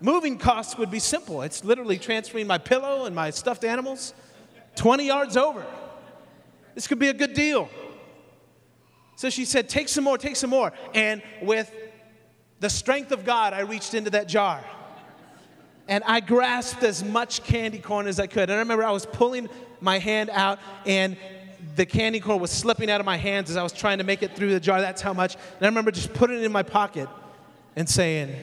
Moving 0.00 0.38
costs 0.38 0.78
would 0.78 0.90
be 0.90 1.00
simple. 1.00 1.42
It's 1.42 1.64
literally 1.64 1.98
transferring 1.98 2.46
my 2.46 2.58
pillow 2.58 3.04
and 3.04 3.14
my 3.14 3.30
stuffed 3.30 3.64
animals 3.64 4.14
20 4.76 5.04
yards 5.04 5.36
over. 5.36 5.66
This 6.74 6.86
could 6.86 7.00
be 7.00 7.08
a 7.08 7.14
good 7.14 7.34
deal. 7.34 7.68
So 9.16 9.28
she 9.28 9.44
said, 9.44 9.68
Take 9.68 9.88
some 9.88 10.04
more, 10.04 10.16
take 10.16 10.36
some 10.36 10.50
more. 10.50 10.72
And 10.94 11.20
with 11.42 11.70
the 12.60 12.70
strength 12.70 13.10
of 13.10 13.24
God, 13.24 13.52
I 13.52 13.60
reached 13.60 13.94
into 13.94 14.10
that 14.10 14.28
jar 14.28 14.64
and 15.90 16.04
I 16.06 16.20
grasped 16.20 16.84
as 16.84 17.02
much 17.02 17.42
candy 17.42 17.78
corn 17.78 18.06
as 18.06 18.20
I 18.20 18.28
could. 18.28 18.44
And 18.44 18.52
I 18.52 18.58
remember 18.60 18.84
I 18.84 18.92
was 18.92 19.06
pulling 19.06 19.48
my 19.80 19.98
hand 19.98 20.30
out, 20.30 20.60
and 20.86 21.16
the 21.76 21.86
candy 21.86 22.20
corn 22.20 22.40
was 22.40 22.50
slipping 22.50 22.90
out 22.90 23.00
of 23.00 23.06
my 23.06 23.16
hands 23.16 23.50
as 23.50 23.56
I 23.56 23.62
was 23.62 23.72
trying 23.72 23.98
to 23.98 24.04
make 24.04 24.22
it 24.22 24.36
through 24.36 24.50
the 24.50 24.60
jar. 24.60 24.80
That's 24.80 25.02
how 25.02 25.12
much. 25.12 25.34
And 25.34 25.62
I 25.62 25.66
remember 25.66 25.90
just 25.90 26.12
putting 26.12 26.36
it 26.36 26.42
in 26.42 26.52
my 26.52 26.62
pocket 26.62 27.08
and 27.76 27.88
saying, 27.88 28.34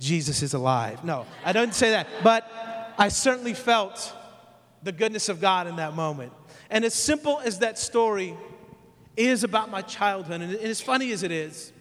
Jesus 0.00 0.42
is 0.42 0.54
alive. 0.54 1.04
No, 1.04 1.26
I 1.44 1.52
don't 1.52 1.74
say 1.74 1.90
that. 1.90 2.06
But 2.22 2.50
I 2.98 3.08
certainly 3.08 3.54
felt 3.54 4.12
the 4.82 4.92
goodness 4.92 5.28
of 5.28 5.40
God 5.40 5.66
in 5.66 5.76
that 5.76 5.94
moment. 5.94 6.32
And 6.70 6.84
as 6.84 6.94
simple 6.94 7.40
as 7.40 7.60
that 7.60 7.78
story 7.78 8.36
is 9.16 9.44
about 9.44 9.70
my 9.70 9.82
childhood, 9.82 10.40
and 10.40 10.54
as 10.56 10.80
funny 10.80 11.12
as 11.12 11.22
it 11.22 11.30
is, 11.30 11.72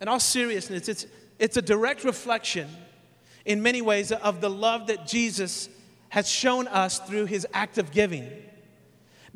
in 0.00 0.08
all 0.08 0.20
seriousness, 0.20 0.88
it's, 0.88 1.06
it's 1.38 1.56
a 1.56 1.62
direct 1.62 2.04
reflection 2.04 2.68
in 3.44 3.62
many 3.62 3.82
ways 3.82 4.12
of 4.12 4.40
the 4.40 4.50
love 4.50 4.88
that 4.88 5.06
Jesus 5.06 5.68
has 6.08 6.28
shown 6.28 6.66
us 6.68 6.98
through 7.00 7.26
his 7.26 7.46
act 7.52 7.78
of 7.78 7.90
giving. 7.90 8.30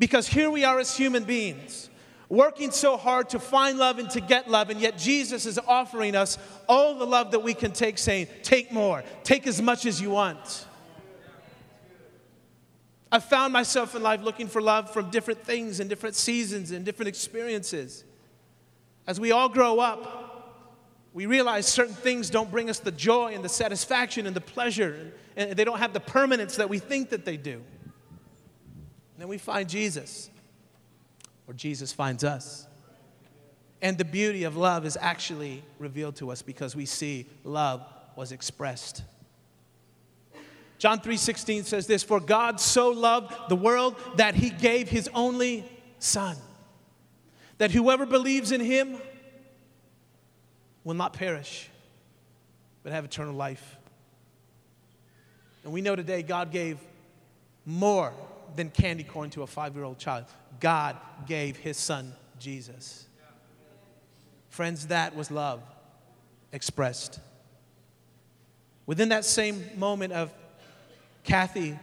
Because 0.01 0.27
here 0.27 0.49
we 0.49 0.63
are 0.63 0.79
as 0.79 0.97
human 0.97 1.25
beings, 1.25 1.87
working 2.27 2.71
so 2.71 2.97
hard 2.97 3.29
to 3.29 3.39
find 3.39 3.77
love 3.77 3.99
and 3.99 4.09
to 4.09 4.19
get 4.19 4.49
love, 4.49 4.71
and 4.71 4.81
yet 4.81 4.97
Jesus 4.97 5.45
is 5.45 5.59
offering 5.67 6.15
us 6.15 6.39
all 6.67 6.97
the 6.97 7.05
love 7.05 7.29
that 7.33 7.41
we 7.41 7.53
can 7.53 7.71
take, 7.71 7.99
saying, 7.99 8.25
Take 8.41 8.71
more, 8.71 9.03
take 9.23 9.45
as 9.45 9.61
much 9.61 9.85
as 9.85 10.01
you 10.01 10.09
want. 10.09 10.65
I 13.11 13.19
found 13.19 13.53
myself 13.53 13.93
in 13.93 14.01
life 14.01 14.23
looking 14.23 14.47
for 14.47 14.59
love 14.59 14.91
from 14.91 15.11
different 15.11 15.43
things 15.43 15.79
and 15.79 15.87
different 15.87 16.15
seasons 16.15 16.71
and 16.71 16.83
different 16.83 17.07
experiences. 17.07 18.03
As 19.05 19.19
we 19.19 19.31
all 19.31 19.49
grow 19.49 19.79
up, 19.79 20.71
we 21.13 21.27
realize 21.27 21.67
certain 21.67 21.93
things 21.93 22.31
don't 22.31 22.49
bring 22.49 22.71
us 22.71 22.79
the 22.79 22.91
joy 22.91 23.35
and 23.35 23.45
the 23.45 23.49
satisfaction 23.49 24.25
and 24.25 24.35
the 24.35 24.41
pleasure, 24.41 25.11
and 25.35 25.51
they 25.51 25.63
don't 25.63 25.77
have 25.77 25.93
the 25.93 25.99
permanence 25.99 26.55
that 26.55 26.69
we 26.69 26.79
think 26.79 27.11
that 27.11 27.23
they 27.23 27.37
do. 27.37 27.61
Then 29.21 29.27
we 29.27 29.37
find 29.37 29.69
Jesus, 29.69 30.31
or 31.45 31.53
Jesus 31.53 31.93
finds 31.93 32.23
us. 32.23 32.65
And 33.79 33.95
the 33.95 34.03
beauty 34.03 34.45
of 34.45 34.57
love 34.57 34.83
is 34.83 34.97
actually 34.99 35.63
revealed 35.77 36.15
to 36.15 36.31
us 36.31 36.41
because 36.41 36.75
we 36.75 36.87
see 36.87 37.27
love 37.43 37.85
was 38.15 38.31
expressed. 38.31 39.03
John 40.79 41.01
3:16 41.01 41.65
says 41.65 41.85
this, 41.85 42.01
"For 42.01 42.19
God 42.19 42.59
so 42.59 42.89
loved 42.89 43.31
the 43.47 43.55
world 43.55 43.95
that 44.15 44.33
he 44.33 44.49
gave 44.49 44.89
his 44.89 45.07
only 45.13 45.69
son, 45.99 46.35
that 47.59 47.69
whoever 47.69 48.07
believes 48.07 48.51
in 48.51 48.59
him 48.59 48.99
will 50.83 50.95
not 50.95 51.13
perish, 51.13 51.69
but 52.81 52.91
have 52.91 53.05
eternal 53.05 53.35
life." 53.35 53.77
And 55.63 55.71
we 55.71 55.81
know 55.81 55.95
today 55.95 56.23
God 56.23 56.51
gave 56.51 56.79
more 57.67 58.15
than 58.55 58.69
candy 58.69 59.03
corn 59.03 59.29
to 59.31 59.43
a 59.43 59.47
five 59.47 59.75
year 59.75 59.83
old 59.83 59.97
child. 59.97 60.25
God 60.59 60.97
gave 61.27 61.57
his 61.57 61.77
son 61.77 62.13
Jesus. 62.39 63.07
Friends, 64.49 64.87
that 64.87 65.15
was 65.15 65.31
love 65.31 65.61
expressed. 66.51 67.19
Within 68.85 69.09
that 69.09 69.23
same 69.23 69.63
moment 69.77 70.11
of 70.11 70.33
Kathy 71.23 71.79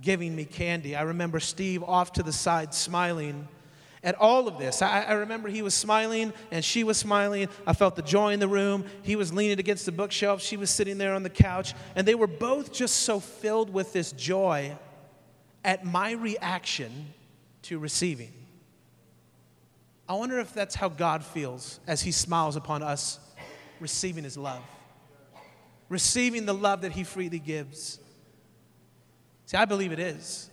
giving 0.00 0.36
me 0.36 0.44
candy, 0.44 0.94
I 0.94 1.02
remember 1.02 1.40
Steve 1.40 1.82
off 1.82 2.12
to 2.12 2.22
the 2.22 2.32
side 2.32 2.74
smiling 2.74 3.48
at 4.04 4.14
all 4.16 4.46
of 4.46 4.58
this. 4.58 4.82
I, 4.82 5.02
I, 5.02 5.12
remember 5.14 5.48
he 5.48 5.62
was 5.62 5.74
smiling 5.74 6.32
and 6.50 6.62
she 6.62 6.84
was 6.84 6.98
smiling. 6.98 7.48
I 7.66 7.72
felt 7.72 7.96
the 7.96 8.02
joy 8.02 8.34
in 8.34 8.38
the 8.38 8.46
room. 8.46 8.84
He 9.02 9.16
was 9.16 9.32
leaning 9.32 9.58
against 9.58 9.86
the 9.86 9.92
bookshelf. 9.92 10.42
She 10.42 10.58
was 10.58 10.68
sitting 10.68 10.98
there 10.98 11.14
on 11.14 11.22
the 11.22 11.30
couch. 11.30 11.74
And 11.96 12.06
they 12.06 12.14
were 12.14 12.26
both 12.26 12.70
just 12.70 12.96
so 12.96 13.18
filled 13.18 13.70
with 13.70 13.94
this 13.94 14.12
joy 14.12 14.76
at 15.64 15.84
my 15.84 16.12
reaction 16.12 17.12
to 17.62 17.78
receiving. 17.78 18.32
I 20.08 20.14
wonder 20.14 20.38
if 20.38 20.52
that's 20.52 20.74
how 20.74 20.90
God 20.90 21.24
feels 21.24 21.80
as 21.86 22.02
He 22.02 22.12
smiles 22.12 22.56
upon 22.56 22.82
us 22.82 23.18
receiving 23.80 24.24
His 24.24 24.36
love, 24.36 24.62
receiving 25.88 26.44
the 26.44 26.54
love 26.54 26.82
that 26.82 26.92
He 26.92 27.04
freely 27.04 27.38
gives. 27.38 27.98
See, 29.46 29.56
I 29.56 29.64
believe 29.64 29.92
it 29.92 29.98
is. 29.98 30.50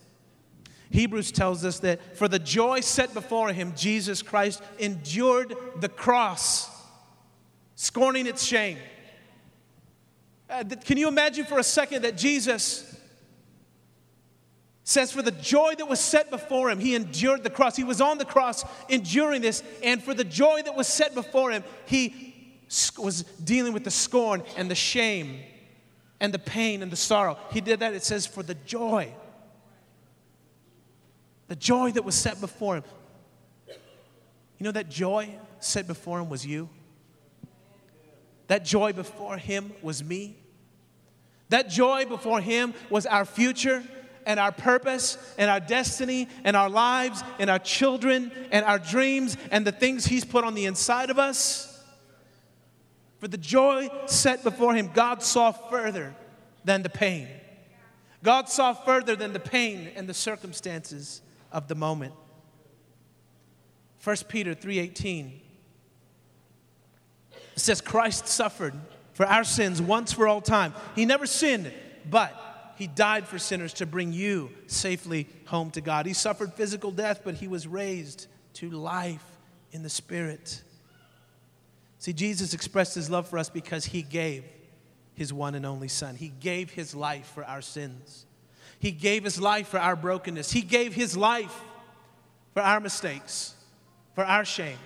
Hebrews 0.92 1.32
tells 1.32 1.64
us 1.64 1.80
that 1.80 2.18
for 2.18 2.28
the 2.28 2.40
joy 2.40 2.82
set 2.82 3.14
before 3.14 3.54
him, 3.54 3.74
Jesus 3.78 4.22
Christ 4.22 4.62
endured 4.78 5.56
the 5.80 5.88
cross, 5.88 6.70
scorning 7.76 8.28
its 8.28 8.44
shame. 8.44 8.78
Uh, 10.50 10.66
can 10.84 10.98
you 10.98 11.08
imagine 11.08 11.46
for 11.46 11.60
a 11.60 11.64
second 11.64 12.02
that 12.02 12.18
Jesus 12.18 12.91
says, 14.92 15.12
For 15.12 15.22
the 15.22 15.32
joy 15.32 15.76
that 15.78 15.88
was 15.88 16.00
set 16.00 16.30
before 16.30 16.70
him, 16.70 16.80
he 16.80 16.96
endured 16.96 17.44
the 17.44 17.50
cross. 17.50 17.76
He 17.76 17.84
was 17.84 18.02
on 18.02 18.18
the 18.18 18.26
cross 18.26 18.66
enduring 18.90 19.42
this, 19.42 19.64
and 19.82 20.04
for 20.04 20.14
the 20.14 20.24
joy 20.24 20.62
that 20.64 20.76
was 20.76 20.88
set 20.88 21.16
before 21.16 21.52
him, 21.52 21.64
he 21.86 22.36
was 22.98 23.24
dealing 23.44 23.74
with 23.74 23.84
the 23.84 23.92
scorn 23.92 24.44
and 24.58 24.70
the 24.70 24.76
shame 24.76 25.40
and 26.20 26.34
the 26.34 26.40
pain 26.40 26.84
and 26.84 26.92
the 26.92 26.98
sorrow. 26.98 27.38
He 27.52 27.62
did 27.62 27.80
that, 27.80 27.94
it 27.94 28.04
says, 28.04 28.28
for 28.28 28.44
the 28.44 28.54
joy. 28.54 29.14
The 31.48 31.56
joy 31.56 31.92
that 31.92 32.04
was 32.04 32.16
set 32.16 32.40
before 32.40 32.76
him. 32.76 32.84
You 34.58 34.66
know, 34.66 34.72
that 34.72 34.90
joy 34.90 35.30
set 35.60 35.88
before 35.88 36.20
him 36.20 36.30
was 36.30 36.46
you. 36.46 36.70
That 38.48 38.66
joy 38.66 38.94
before 38.94 39.38
him 39.38 39.72
was 39.82 40.04
me. 40.04 40.36
That 41.50 41.70
joy 41.70 42.06
before 42.06 42.42
him 42.42 42.74
was 42.90 43.06
our 43.06 43.26
future 43.26 43.84
and 44.26 44.40
our 44.40 44.52
purpose 44.52 45.18
and 45.38 45.50
our 45.50 45.60
destiny 45.60 46.28
and 46.44 46.56
our 46.56 46.70
lives 46.70 47.24
and 47.40 47.50
our 47.50 47.60
children 47.60 48.32
and 48.52 48.66
our 48.66 48.80
dreams 48.80 49.38
and 49.52 49.66
the 49.66 49.72
things 49.72 50.06
He's 50.06 50.26
put 50.26 50.44
on 50.44 50.54
the 50.54 50.66
inside 50.66 51.10
of 51.10 51.20
us. 51.20 51.68
For 53.20 53.28
the 53.28 53.38
joy 53.38 53.90
set 54.08 54.44
before 54.44 54.74
Him, 54.74 54.90
God 54.94 55.22
saw 55.22 55.52
further 55.52 56.16
than 56.64 56.84
the 56.84 56.90
pain. 56.90 57.28
God 58.24 58.50
saw 58.50 58.74
further 58.74 59.16
than 59.16 59.34
the 59.34 59.40
pain 59.40 59.92
and 59.96 60.08
the 60.08 60.14
circumstances 60.14 61.22
of 61.52 61.68
the 61.68 61.76
moment. 61.76 62.14
1 64.04 64.16
Peter 64.28 64.56
3:18 64.56 65.40
says 67.56 67.82
Christ 67.82 68.28
suffered 68.28 68.74
for 69.14 69.26
our 69.26 69.44
sins 69.44 69.82
once 69.82 70.12
for 70.12 70.28
all 70.28 70.42
time. 70.42 70.74
He 70.96 71.06
never 71.06 71.26
sinned, 71.26 71.72
but 72.10 72.51
he 72.82 72.88
died 72.88 73.28
for 73.28 73.38
sinners 73.38 73.74
to 73.74 73.86
bring 73.86 74.12
you 74.12 74.50
safely 74.66 75.28
home 75.46 75.70
to 75.70 75.82
God. 75.82 76.08
He 76.08 76.14
suffered 76.14 76.52
physical 76.54 76.90
death, 76.90 77.22
but 77.24 77.36
he 77.36 77.48
was 77.48 77.68
raised 77.68 78.26
to 78.54 78.72
life 78.72 79.24
in 79.72 79.84
the 79.84 79.90
Spirit. 79.90 80.64
See, 82.00 82.12
Jesus 82.12 82.56
expressed 82.56 82.96
his 82.96 83.08
love 83.08 83.28
for 83.28 83.38
us 83.38 83.52
because 83.52 83.86
he 83.86 84.02
gave 84.02 84.46
his 85.14 85.32
one 85.32 85.54
and 85.54 85.64
only 85.64 85.90
Son. 85.90 86.16
He 86.16 86.30
gave 86.30 86.72
his 86.72 86.96
life 86.96 87.28
for 87.36 87.44
our 87.44 87.62
sins. 87.62 88.26
He 88.80 88.90
gave 88.90 89.24
his 89.24 89.40
life 89.40 89.68
for 89.68 89.80
our 89.80 89.96
brokenness. 89.96 90.52
He 90.52 90.64
gave 90.64 90.96
his 90.96 91.16
life 91.16 91.56
for 92.56 92.64
our 92.64 92.80
mistakes, 92.80 93.54
for 94.16 94.24
our 94.24 94.44
shame. 94.44 94.80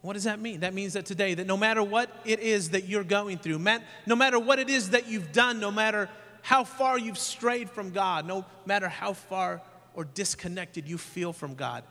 What 0.00 0.12
does 0.12 0.24
that 0.24 0.38
mean? 0.40 0.60
That 0.60 0.74
means 0.74 0.92
that 0.92 1.06
today, 1.06 1.34
that 1.34 1.46
no 1.46 1.56
matter 1.56 1.82
what 1.82 2.10
it 2.24 2.40
is 2.40 2.70
that 2.70 2.88
you're 2.88 3.04
going 3.04 3.38
through, 3.38 3.58
no 4.06 4.16
matter 4.16 4.38
what 4.38 4.58
it 4.58 4.70
is 4.70 4.90
that 4.90 5.08
you've 5.08 5.32
done, 5.32 5.58
no 5.58 5.70
matter 5.70 6.08
how 6.42 6.64
far 6.64 6.98
you've 6.98 7.18
strayed 7.18 7.68
from 7.68 7.90
God, 7.90 8.26
no 8.26 8.44
matter 8.64 8.88
how 8.88 9.12
far 9.12 9.60
or 9.94 10.04
disconnected 10.04 10.88
you 10.88 10.98
feel 10.98 11.32
from 11.32 11.54
God, 11.54 11.82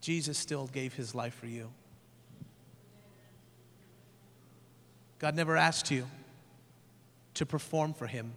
Jesus 0.00 0.38
still 0.38 0.66
gave 0.68 0.94
his 0.94 1.14
life 1.14 1.34
for 1.34 1.46
you. 1.46 1.70
God 5.18 5.34
never 5.34 5.56
asked 5.56 5.90
you 5.90 6.06
to 7.34 7.44
perform 7.44 7.92
for 7.92 8.06
him 8.06 8.32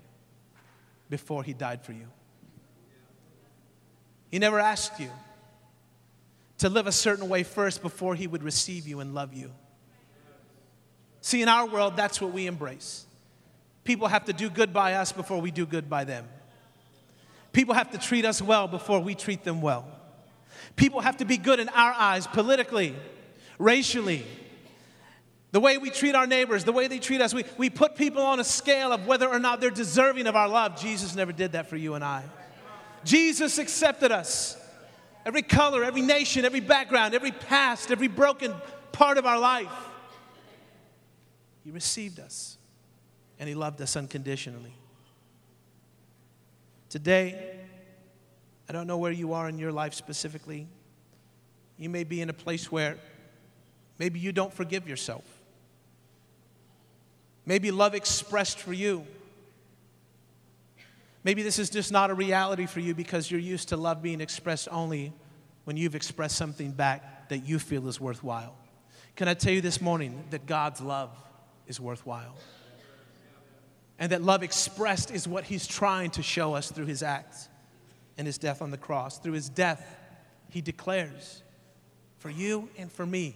before 1.10 1.44
he 1.44 1.54
died 1.54 1.84
for 1.84 1.94
you. 1.94 2.08
He 4.32 4.40
never 4.40 4.60
asked 4.60 5.00
you 5.00 5.10
to 6.60 6.70
live 6.70 6.88
a 6.88 6.92
certain 6.92 7.28
way 7.28 7.44
first 7.44 7.82
before 7.82 8.16
he 8.16 8.28
would 8.28 8.44
receive 8.44 8.88
you 8.88 9.00
and 9.00 9.14
love 9.14 9.34
you. 9.34 9.52
See, 11.22 11.42
in 11.42 11.50
our 11.50 11.66
world, 11.68 11.98
that's 11.98 12.22
what 12.22 12.32
we 12.32 12.48
embrace. 12.48 13.06
People 13.84 14.08
have 14.08 14.26
to 14.26 14.34
do 14.34 14.50
good 14.50 14.72
by 14.72 14.94
us 14.94 15.12
before 15.12 15.42
we 15.42 15.52
do 15.52 15.66
good 15.66 15.90
by 15.90 16.04
them. 16.04 16.28
People 17.52 17.74
have 17.74 17.92
to 17.92 17.98
treat 17.98 18.26
us 18.26 18.42
well 18.42 18.68
before 18.68 19.00
we 19.00 19.16
treat 19.16 19.44
them 19.44 19.62
well. 19.62 19.86
People 20.76 21.02
have 21.02 21.18
to 21.18 21.26
be 21.26 21.38
good 21.38 21.60
in 21.60 21.70
our 21.70 21.94
eyes 21.94 22.28
politically, 22.28 22.96
racially, 23.58 24.26
the 25.52 25.60
way 25.60 25.78
we 25.78 25.90
treat 25.90 26.14
our 26.14 26.28
neighbors, 26.28 26.64
the 26.64 26.72
way 26.72 26.88
they 26.88 27.00
treat 27.00 27.22
us. 27.22 27.34
We, 27.34 27.44
we 27.58 27.70
put 27.70 27.96
people 27.96 28.22
on 28.22 28.40
a 28.40 28.44
scale 28.44 28.92
of 28.92 29.08
whether 29.08 29.28
or 29.28 29.40
not 29.40 29.62
they're 29.62 29.72
deserving 29.72 30.28
of 30.28 30.36
our 30.36 30.48
love. 30.48 30.80
Jesus 30.80 31.16
never 31.16 31.32
did 31.32 31.54
that 31.54 31.68
for 31.68 31.76
you 31.76 31.96
and 31.96 32.04
I. 32.04 32.24
Jesus 33.04 33.58
accepted 33.58 34.12
us. 34.12 34.59
Every 35.30 35.44
color, 35.44 35.84
every 35.84 36.02
nation, 36.02 36.44
every 36.44 36.60
background, 36.60 37.14
every 37.14 37.32
past, 37.32 37.92
every 37.92 38.08
broken 38.08 38.52
part 38.92 39.20
of 39.20 39.28
our 39.28 39.38
life. 39.38 39.72
He 41.64 41.70
received 41.70 42.20
us 42.20 42.58
and 43.38 43.48
He 43.48 43.54
loved 43.54 43.80
us 43.80 43.96
unconditionally. 43.96 44.74
Today, 46.90 47.60
I 48.68 48.74
don't 48.74 48.88
know 48.88 48.98
where 48.98 49.12
you 49.12 49.34
are 49.34 49.48
in 49.48 49.60
your 49.60 49.72
life 49.72 49.94
specifically. 49.94 50.66
You 51.78 51.92
may 51.92 52.06
be 52.06 52.22
in 52.22 52.32
a 52.32 52.34
place 52.34 52.72
where 52.72 52.98
maybe 54.00 54.20
you 54.20 54.32
don't 54.32 54.52
forgive 54.52 54.90
yourself. 54.90 55.26
Maybe 57.46 57.70
love 57.70 57.94
expressed 57.94 58.58
for 58.58 58.74
you. 58.74 59.06
Maybe 61.24 61.44
this 61.44 61.60
is 61.60 61.70
just 61.70 61.92
not 61.92 62.10
a 62.10 62.14
reality 62.14 62.66
for 62.66 62.80
you 62.80 62.96
because 62.96 63.30
you're 63.30 63.40
used 63.40 63.70
to 63.70 63.78
love 63.78 64.02
being 64.02 64.22
expressed 64.22 64.68
only 64.72 65.14
when 65.66 65.76
you've 65.78 65.96
expressed 65.96 66.38
something 66.38 66.72
back 66.72 67.30
that 67.30 67.40
you 67.40 67.60
feel 67.60 67.88
is 67.88 68.00
worthwhile. 68.00 68.56
Can 69.16 69.28
I 69.28 69.34
tell 69.34 69.54
you 69.54 69.62
this 69.62 69.82
morning 69.82 70.24
that 70.30 70.46
God's 70.46 70.82
love 70.82 71.12
is 71.68 71.80
worthwhile? 71.80 72.36
And 74.00 74.14
that 74.14 74.22
love 74.22 74.44
expressed 74.44 75.12
is 75.12 75.28
what 75.28 75.44
He's 75.44 75.68
trying 75.68 76.12
to 76.12 76.24
show 76.24 76.54
us 76.54 76.72
through 76.72 76.86
His 76.86 77.04
acts 77.04 77.50
and 78.18 78.26
His 78.26 78.38
death 78.38 78.62
on 78.62 78.72
the 78.72 78.78
cross. 78.78 79.20
Through 79.20 79.34
His 79.34 79.50
death, 79.50 79.86
He 80.50 80.62
declares 80.62 81.44
for 82.18 82.30
you 82.30 82.70
and 82.78 82.90
for 82.90 83.06
me 83.06 83.36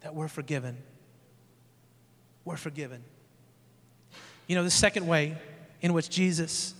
that 0.00 0.14
we're 0.14 0.28
forgiven. 0.28 0.76
We're 2.44 2.56
forgiven. 2.56 3.04
You 4.48 4.56
know, 4.56 4.64
the 4.64 4.70
second 4.70 5.06
way 5.06 5.36
in 5.82 5.92
which 5.92 6.08
Jesus 6.08 6.74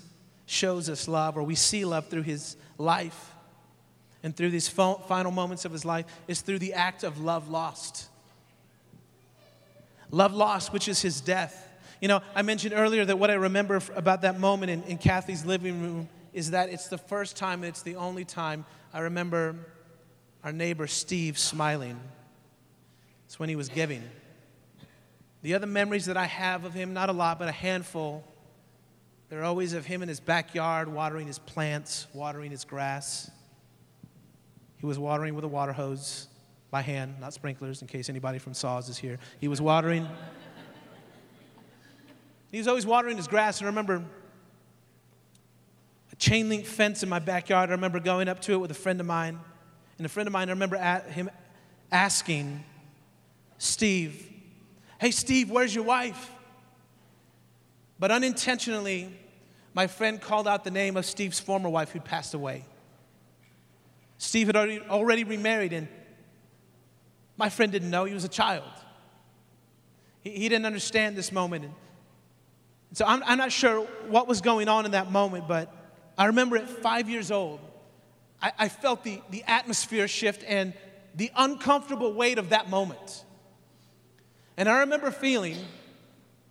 shows 0.46 0.88
us 0.88 1.08
love, 1.08 1.36
or 1.36 1.42
we 1.42 1.54
see 1.54 1.84
love 1.84 2.08
through 2.08 2.22
His 2.22 2.56
life 2.78 3.32
and 4.22 4.34
through 4.34 4.50
these 4.50 4.68
final 4.68 5.30
moments 5.30 5.64
of 5.64 5.72
His 5.72 5.84
life, 5.84 6.06
is 6.26 6.40
through 6.40 6.58
the 6.58 6.74
act 6.74 7.04
of 7.04 7.20
love 7.20 7.48
lost. 7.48 8.08
Love 10.10 10.34
lost, 10.34 10.72
which 10.72 10.88
is 10.88 11.02
His 11.02 11.20
death. 11.20 11.62
You 12.00 12.08
know, 12.08 12.20
I 12.34 12.42
mentioned 12.42 12.74
earlier 12.74 13.04
that 13.04 13.18
what 13.18 13.30
I 13.30 13.34
remember 13.34 13.80
about 13.94 14.22
that 14.22 14.38
moment 14.38 14.70
in, 14.70 14.82
in 14.84 14.98
Kathy's 14.98 15.44
living 15.44 15.82
room 15.82 16.08
is 16.32 16.50
that 16.50 16.68
it's 16.68 16.88
the 16.88 16.98
first 16.98 17.36
time, 17.36 17.62
and 17.62 17.70
it's 17.70 17.82
the 17.82 17.96
only 17.96 18.24
time 18.24 18.64
I 18.92 19.00
remember 19.00 19.56
our 20.44 20.52
neighbor 20.52 20.86
Steve 20.86 21.38
smiling. 21.38 21.98
It's 23.24 23.38
when 23.38 23.48
he 23.48 23.56
was 23.56 23.68
giving. 23.68 24.02
The 25.42 25.54
other 25.54 25.66
memories 25.66 26.06
that 26.06 26.16
I 26.16 26.26
have 26.26 26.64
of 26.64 26.74
him, 26.74 26.92
not 26.92 27.08
a 27.08 27.12
lot, 27.12 27.38
but 27.38 27.48
a 27.48 27.52
handful, 27.52 28.24
they're 29.28 29.44
always 29.44 29.72
of 29.72 29.84
him 29.84 30.02
in 30.02 30.08
his 30.08 30.20
backyard, 30.20 30.88
watering 30.88 31.26
his 31.26 31.38
plants, 31.38 32.06
watering 32.14 32.50
his 32.50 32.64
grass. 32.64 33.30
He 34.78 34.86
was 34.86 34.98
watering 34.98 35.34
with 35.34 35.44
a 35.44 35.48
water 35.48 35.72
hose 35.72 36.28
by 36.70 36.82
hand, 36.82 37.16
not 37.20 37.32
sprinklers, 37.32 37.82
in 37.82 37.88
case 37.88 38.08
anybody 38.08 38.38
from 38.38 38.54
SAWS 38.54 38.88
is 38.88 38.98
here. 38.98 39.18
He 39.40 39.48
was 39.48 39.60
watering. 39.60 40.06
He 42.52 42.58
was 42.58 42.68
always 42.68 42.86
watering 42.86 43.16
his 43.16 43.26
grass. 43.26 43.58
And 43.58 43.66
I 43.66 43.70
remember 43.70 44.04
a 46.12 46.16
chain 46.16 46.48
link 46.48 46.64
fence 46.64 47.02
in 47.02 47.08
my 47.08 47.18
backyard. 47.18 47.70
I 47.70 47.72
remember 47.72 48.00
going 48.00 48.28
up 48.28 48.40
to 48.42 48.52
it 48.52 48.58
with 48.58 48.70
a 48.70 48.74
friend 48.74 49.00
of 49.00 49.06
mine. 49.06 49.40
And 49.98 50.06
a 50.06 50.08
friend 50.08 50.26
of 50.26 50.32
mine, 50.32 50.48
I 50.48 50.52
remember 50.52 50.76
him 50.76 51.30
asking 51.90 52.62
Steve, 53.58 54.30
Hey, 54.98 55.10
Steve, 55.10 55.50
where's 55.50 55.74
your 55.74 55.84
wife? 55.84 56.30
But 57.98 58.10
unintentionally, 58.10 59.12
my 59.74 59.86
friend 59.86 60.20
called 60.20 60.46
out 60.46 60.64
the 60.64 60.70
name 60.70 60.96
of 60.96 61.04
Steve's 61.04 61.40
former 61.40 61.68
wife 61.68 61.90
who'd 61.90 62.04
passed 62.04 62.34
away. 62.34 62.64
Steve 64.18 64.46
had 64.46 64.56
already, 64.56 64.80
already 64.80 65.24
remarried, 65.24 65.72
and 65.72 65.88
my 67.36 67.48
friend 67.48 67.70
didn't 67.72 67.90
know 67.90 68.04
he 68.04 68.14
was 68.14 68.24
a 68.24 68.28
child. 68.28 68.70
He, 70.22 70.30
he 70.30 70.48
didn't 70.48 70.66
understand 70.66 71.16
this 71.16 71.30
moment. 71.30 71.64
And 71.64 71.74
so 72.92 73.04
I'm, 73.06 73.22
I'm 73.24 73.38
not 73.38 73.52
sure 73.52 73.82
what 74.08 74.26
was 74.26 74.40
going 74.40 74.68
on 74.68 74.84
in 74.84 74.92
that 74.92 75.10
moment, 75.10 75.46
but 75.48 75.72
I 76.16 76.26
remember 76.26 76.56
at 76.56 76.68
five 76.68 77.10
years 77.10 77.30
old, 77.30 77.60
I, 78.40 78.52
I 78.58 78.68
felt 78.68 79.04
the, 79.04 79.20
the 79.30 79.44
atmosphere 79.46 80.08
shift 80.08 80.44
and 80.46 80.72
the 81.14 81.30
uncomfortable 81.36 82.12
weight 82.12 82.38
of 82.38 82.50
that 82.50 82.70
moment. 82.70 83.24
And 84.56 84.68
I 84.68 84.80
remember 84.80 85.10
feeling 85.10 85.56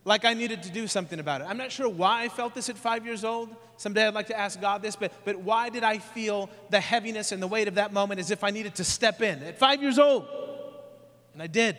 like 0.06 0.24
I 0.24 0.36
needed 0.36 0.64
to 0.64 0.72
do 0.72 0.88
something 0.88 1.20
about 1.20 1.42
it. 1.42 1.48
I'm 1.50 1.58
not 1.58 1.72
sure 1.72 1.90
why 1.90 2.24
I 2.24 2.30
felt 2.30 2.54
this 2.54 2.70
at 2.70 2.78
five 2.78 3.06
years 3.06 3.26
old. 3.26 3.54
Someday 3.78 4.08
I'd 4.08 4.14
like 4.14 4.28
to 4.28 4.40
ask 4.40 4.62
God 4.62 4.82
this, 4.84 4.96
but, 4.96 5.12
but 5.26 5.38
why 5.38 5.70
did 5.70 5.84
I 5.84 5.98
feel 5.98 6.50
the 6.70 6.80
heaviness 6.80 7.32
and 7.32 7.42
the 7.42 7.48
weight 7.48 7.68
of 7.68 7.76
that 7.76 7.92
moment 7.92 8.20
as 8.20 8.30
if 8.30 8.44
I 8.44 8.52
needed 8.52 8.76
to 8.76 8.84
step 8.84 9.22
in 9.22 9.42
at 9.44 9.58
five 9.58 9.82
years 9.82 9.98
old? 9.98 10.28
And 11.34 11.42
I 11.42 11.48
did. 11.48 11.76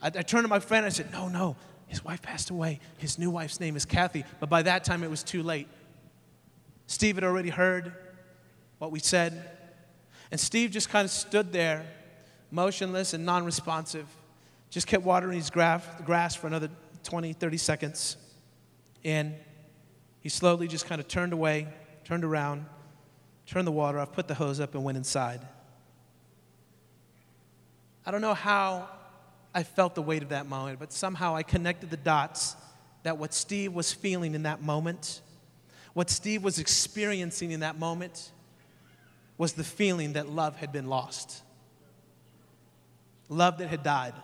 I, 0.00 0.06
I 0.06 0.22
turned 0.22 0.44
to 0.44 0.48
my 0.48 0.58
friend 0.60 0.86
and 0.86 0.92
I 0.92 0.96
said, 0.96 1.12
No, 1.12 1.28
no, 1.28 1.54
his 1.88 2.02
wife 2.02 2.22
passed 2.22 2.48
away. 2.48 2.80
His 2.96 3.18
new 3.18 3.30
wife's 3.30 3.60
name 3.60 3.76
is 3.76 3.84
Kathy. 3.84 4.24
But 4.40 4.48
by 4.48 4.62
that 4.62 4.82
time, 4.82 5.04
it 5.04 5.10
was 5.10 5.22
too 5.22 5.42
late. 5.42 5.68
Steve 6.86 7.16
had 7.16 7.24
already 7.24 7.50
heard 7.50 7.92
what 8.78 8.90
we 8.90 8.98
said. 8.98 9.50
And 10.30 10.40
Steve 10.40 10.70
just 10.70 10.88
kind 10.88 11.04
of 11.04 11.10
stood 11.10 11.52
there, 11.52 11.84
motionless 12.50 13.12
and 13.12 13.26
non 13.26 13.44
responsive, 13.44 14.06
just 14.70 14.86
kept 14.86 15.04
watering 15.04 15.36
his 15.36 15.50
grass 15.50 16.34
for 16.34 16.46
another 16.46 16.70
20, 17.04 17.32
30 17.32 17.56
seconds. 17.56 18.16
And 19.04 19.34
he 20.20 20.28
slowly 20.28 20.68
just 20.68 20.86
kind 20.86 21.00
of 21.00 21.08
turned 21.08 21.32
away, 21.32 21.68
turned 22.04 22.24
around, 22.24 22.66
turned 23.46 23.66
the 23.66 23.72
water 23.72 23.98
off, 23.98 24.12
put 24.12 24.28
the 24.28 24.34
hose 24.34 24.60
up, 24.60 24.74
and 24.74 24.84
went 24.84 24.96
inside. 24.96 25.40
I 28.06 28.10
don't 28.10 28.20
know 28.20 28.34
how 28.34 28.88
I 29.54 29.62
felt 29.62 29.94
the 29.94 30.02
weight 30.02 30.22
of 30.22 30.30
that 30.30 30.46
moment, 30.46 30.78
but 30.78 30.92
somehow 30.92 31.36
I 31.36 31.42
connected 31.42 31.90
the 31.90 31.96
dots 31.96 32.56
that 33.02 33.18
what 33.18 33.34
Steve 33.34 33.72
was 33.72 33.92
feeling 33.92 34.34
in 34.34 34.44
that 34.44 34.62
moment, 34.62 35.20
what 35.94 36.08
Steve 36.08 36.42
was 36.42 36.58
experiencing 36.58 37.50
in 37.50 37.60
that 37.60 37.78
moment, 37.78 38.30
was 39.38 39.54
the 39.54 39.64
feeling 39.64 40.14
that 40.14 40.28
love 40.28 40.56
had 40.56 40.72
been 40.72 40.86
lost. 40.86 41.42
Love 43.28 43.58
that 43.58 43.68
had 43.68 43.82
died. 43.82 44.14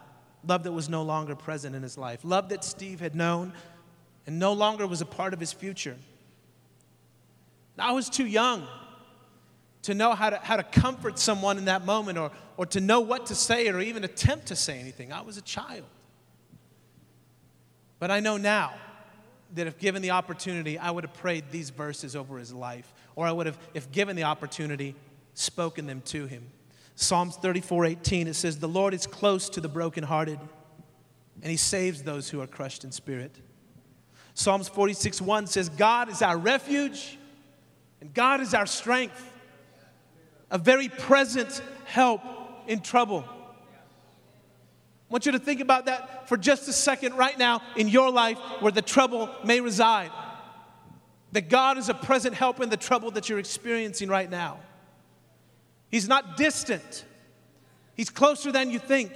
Love 0.46 0.62
that 0.62 0.72
was 0.72 0.88
no 0.88 1.02
longer 1.02 1.34
present 1.34 1.74
in 1.74 1.82
his 1.82 1.98
life. 1.98 2.20
Love 2.24 2.48
that 2.50 2.64
Steve 2.64 3.00
had 3.00 3.14
known 3.14 3.52
and 4.26 4.38
no 4.38 4.52
longer 4.52 4.86
was 4.86 5.00
a 5.00 5.06
part 5.06 5.32
of 5.32 5.40
his 5.40 5.52
future. 5.52 5.96
I 7.78 7.92
was 7.92 8.10
too 8.10 8.26
young 8.26 8.66
to 9.82 9.94
know 9.94 10.14
how 10.14 10.30
to, 10.30 10.36
how 10.38 10.56
to 10.56 10.62
comfort 10.62 11.18
someone 11.18 11.58
in 11.58 11.66
that 11.66 11.84
moment 11.84 12.18
or, 12.18 12.30
or 12.56 12.66
to 12.66 12.80
know 12.80 13.00
what 13.00 13.26
to 13.26 13.34
say 13.34 13.68
or 13.68 13.80
even 13.80 14.04
attempt 14.04 14.46
to 14.46 14.56
say 14.56 14.78
anything. 14.78 15.12
I 15.12 15.22
was 15.22 15.36
a 15.36 15.42
child. 15.42 15.84
But 17.98 18.10
I 18.10 18.20
know 18.20 18.36
now 18.36 18.74
that 19.54 19.66
if 19.66 19.78
given 19.78 20.02
the 20.02 20.10
opportunity, 20.10 20.78
I 20.78 20.90
would 20.90 21.04
have 21.04 21.14
prayed 21.14 21.44
these 21.50 21.70
verses 21.70 22.14
over 22.14 22.38
his 22.38 22.52
life, 22.52 22.92
or 23.16 23.26
I 23.26 23.32
would 23.32 23.46
have, 23.46 23.58
if 23.74 23.90
given 23.90 24.14
the 24.14 24.24
opportunity, 24.24 24.94
spoken 25.34 25.86
them 25.86 26.02
to 26.06 26.26
him. 26.26 26.44
Psalms 27.00 27.36
34 27.36 27.84
18, 27.84 28.26
it 28.26 28.34
says, 28.34 28.58
The 28.58 28.66
Lord 28.66 28.92
is 28.92 29.06
close 29.06 29.48
to 29.50 29.60
the 29.60 29.68
brokenhearted, 29.68 30.40
and 31.42 31.48
he 31.48 31.56
saves 31.56 32.02
those 32.02 32.28
who 32.28 32.40
are 32.40 32.46
crushed 32.48 32.82
in 32.82 32.90
spirit. 32.90 33.36
Psalms 34.34 34.68
46 34.68 35.20
1 35.20 35.46
says, 35.46 35.68
God 35.68 36.08
is 36.08 36.22
our 36.22 36.36
refuge, 36.36 37.16
and 38.00 38.12
God 38.12 38.40
is 38.40 38.52
our 38.52 38.66
strength 38.66 39.24
a 40.50 40.58
very 40.58 40.88
present 40.88 41.62
help 41.84 42.20
in 42.66 42.80
trouble. 42.80 43.24
I 43.28 43.32
want 45.08 45.24
you 45.24 45.32
to 45.32 45.38
think 45.38 45.60
about 45.60 45.86
that 45.86 46.28
for 46.28 46.36
just 46.36 46.66
a 46.66 46.72
second 46.72 47.14
right 47.14 47.38
now 47.38 47.62
in 47.76 47.86
your 47.86 48.10
life 48.10 48.38
where 48.58 48.72
the 48.72 48.82
trouble 48.82 49.30
may 49.44 49.60
reside. 49.60 50.10
That 51.30 51.48
God 51.48 51.78
is 51.78 51.88
a 51.88 51.94
present 51.94 52.34
help 52.34 52.60
in 52.60 52.70
the 52.70 52.76
trouble 52.76 53.12
that 53.12 53.28
you're 53.28 53.38
experiencing 53.38 54.08
right 54.08 54.28
now. 54.28 54.58
He's 55.90 56.08
not 56.08 56.36
distant, 56.36 57.04
He's 57.94 58.10
closer 58.10 58.52
than 58.52 58.70
you 58.70 58.78
think. 58.78 59.12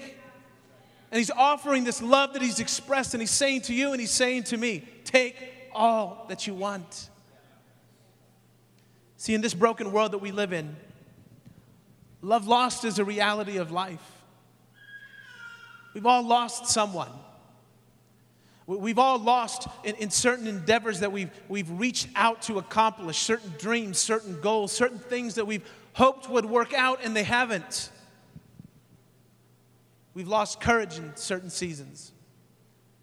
And 1.10 1.18
He's 1.18 1.30
offering 1.30 1.84
this 1.84 2.00
love 2.00 2.32
that 2.32 2.42
He's 2.42 2.58
expressed, 2.58 3.14
and 3.14 3.20
He's 3.20 3.30
saying 3.30 3.62
to 3.62 3.74
you 3.74 3.92
and 3.92 4.00
He's 4.00 4.10
saying 4.10 4.44
to 4.44 4.56
me, 4.56 4.82
Take 5.04 5.36
all 5.74 6.26
that 6.28 6.46
you 6.46 6.54
want. 6.54 7.10
See, 9.18 9.34
in 9.34 9.40
this 9.40 9.54
broken 9.54 9.92
world 9.92 10.12
that 10.12 10.18
we 10.18 10.32
live 10.32 10.52
in, 10.52 10.74
love 12.22 12.48
lost 12.48 12.84
is 12.84 12.98
a 12.98 13.04
reality 13.04 13.58
of 13.58 13.70
life. 13.70 14.00
We've 15.94 16.06
all 16.06 16.26
lost 16.26 16.66
someone. 16.66 17.10
We've 18.66 18.98
all 18.98 19.18
lost 19.18 19.68
in, 19.84 19.96
in, 19.96 20.10
certain 20.10 20.46
endeavors 20.46 21.00
that 21.00 21.12
we've, 21.12 21.30
we've 21.48 21.70
reached 21.70 22.08
out 22.14 22.42
to 22.42 22.58
accomplish, 22.58 23.18
certain 23.18 23.52
dreams, 23.58 23.98
certain 23.98 24.40
goals, 24.40 24.72
certain 24.72 24.98
things 24.98 25.34
that 25.34 25.46
we've 25.46 25.68
hoped 25.94 26.28
would 26.28 26.46
work 26.46 26.72
out 26.74 27.00
and 27.02 27.14
they 27.14 27.22
haven't. 27.22 27.90
We've 30.14 30.28
lost 30.28 30.60
courage 30.60 30.98
in 30.98 31.16
certain 31.16 31.50
seasons. 31.50 32.12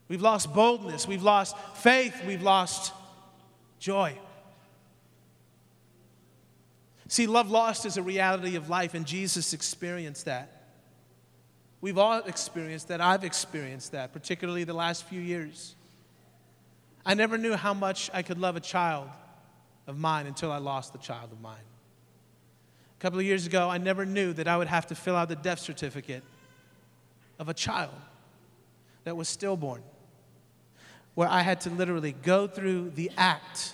We've 0.08 0.22
lost 0.22 0.54
boldness. 0.54 1.08
We've 1.08 1.24
lost 1.24 1.58
faith. 1.76 2.16
We've 2.26 2.42
lost 2.42 2.94
joy. 3.80 4.18
See, 7.08 7.26
love 7.26 7.50
lost 7.50 7.88
is 7.88 7.98
a 7.98 8.04
reality 8.04 8.56
of 8.56 8.70
life, 8.70 8.94
and 8.94 9.06
Jesus 9.06 9.54
experienced 9.54 10.26
that. 10.26 10.60
We've 11.82 11.98
all 11.98 12.20
experienced 12.20 12.90
that. 12.90 13.02
I've 13.02 13.24
experienced 13.24 13.94
that, 13.94 14.14
particularly 14.14 14.64
the 14.64 14.74
last 14.76 15.06
few 15.06 15.20
years. 15.20 15.76
I 17.06 17.16
never 17.16 17.38
knew 17.38 17.56
how 17.56 17.74
much 17.74 18.12
I 18.14 18.22
could 18.22 18.38
love 18.38 18.56
a 18.56 18.60
child 18.60 19.10
of 19.88 19.98
mine 19.98 20.28
until 20.28 20.52
I 20.52 20.58
lost 20.58 20.94
the 20.94 21.00
child 21.00 21.32
of 21.32 21.42
mine. 21.42 21.58
A 23.00 23.02
couple 23.02 23.18
of 23.18 23.26
years 23.26 23.48
ago, 23.48 23.70
I 23.70 23.78
never 23.78 24.06
knew 24.06 24.34
that 24.34 24.50
I 24.50 24.58
would 24.58 24.68
have 24.68 24.88
to 24.88 24.96
fill 24.96 25.16
out 25.16 25.30
the 25.30 25.38
death 25.38 25.60
certificate 25.60 26.22
of 27.40 27.48
a 27.48 27.54
child 27.54 27.94
that 29.06 29.16
was 29.16 29.30
stillborn, 29.30 29.82
where 31.16 31.30
I 31.30 31.42
had 31.42 31.62
to 31.62 31.70
literally 31.70 32.12
go 32.12 32.46
through 32.46 32.90
the 32.90 33.10
act 33.16 33.74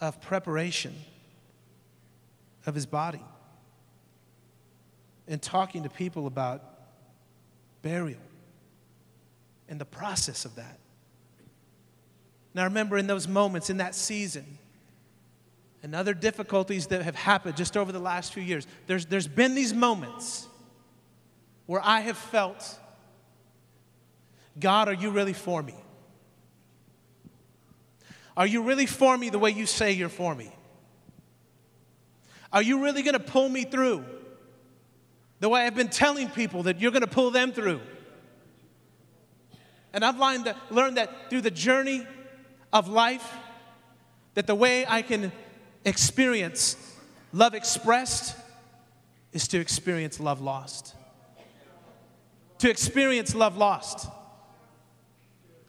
of 0.00 0.20
preparation 0.20 0.96
of 2.66 2.74
his 2.74 2.86
body 2.86 3.22
and 5.28 5.40
talking 5.40 5.84
to 5.84 5.88
people 5.88 6.26
about 6.26 6.60
burial 7.82 8.18
and 9.68 9.80
the 9.80 9.84
process 9.84 10.44
of 10.44 10.56
that. 10.56 10.80
Now, 12.52 12.64
remember 12.64 12.98
in 12.98 13.06
those 13.06 13.28
moments, 13.28 13.70
in 13.70 13.76
that 13.76 13.94
season, 13.94 14.58
and 15.84 15.94
other 15.94 16.14
difficulties 16.14 16.88
that 16.88 17.02
have 17.02 17.14
happened 17.14 17.56
just 17.56 17.76
over 17.76 17.92
the 17.92 18.00
last 18.00 18.32
few 18.32 18.42
years, 18.42 18.66
there's, 18.88 19.06
there's 19.06 19.28
been 19.28 19.54
these 19.54 19.72
moments 19.72 20.48
where 21.66 21.80
I 21.84 22.00
have 22.00 22.16
felt, 22.16 22.80
God, 24.58 24.88
are 24.88 24.94
you 24.94 25.10
really 25.10 25.32
for 25.32 25.62
me? 25.62 25.76
Are 28.36 28.46
you 28.46 28.62
really 28.62 28.86
for 28.86 29.16
me 29.16 29.30
the 29.30 29.38
way 29.38 29.50
you 29.50 29.66
say 29.66 29.92
you're 29.92 30.08
for 30.08 30.34
me? 30.34 30.50
Are 32.52 32.62
you 32.62 32.82
really 32.82 33.02
going 33.02 33.14
to 33.14 33.20
pull 33.20 33.48
me 33.48 33.62
through? 33.62 34.04
the 35.44 35.50
way 35.50 35.60
I've 35.60 35.74
been 35.74 35.88
telling 35.90 36.30
people 36.30 36.62
that 36.62 36.80
you're 36.80 36.90
going 36.90 37.02
to 37.02 37.06
pull 37.06 37.30
them 37.30 37.52
through. 37.52 37.82
And 39.92 40.02
I've 40.02 40.18
learned 40.18 40.44
that, 40.44 40.56
learned 40.70 40.96
that 40.96 41.28
through 41.28 41.42
the 41.42 41.50
journey 41.50 42.06
of 42.72 42.88
life, 42.88 43.30
that 44.32 44.46
the 44.46 44.54
way 44.54 44.86
I 44.88 45.02
can 45.02 45.32
experience 45.84 46.76
love 47.32 47.54
expressed 47.54 48.36
is 49.32 49.48
to 49.48 49.58
experience 49.58 50.20
love 50.20 50.40
lost. 50.40 50.94
To 52.58 52.70
experience 52.70 53.34
love 53.34 53.56
lost. 53.56 54.08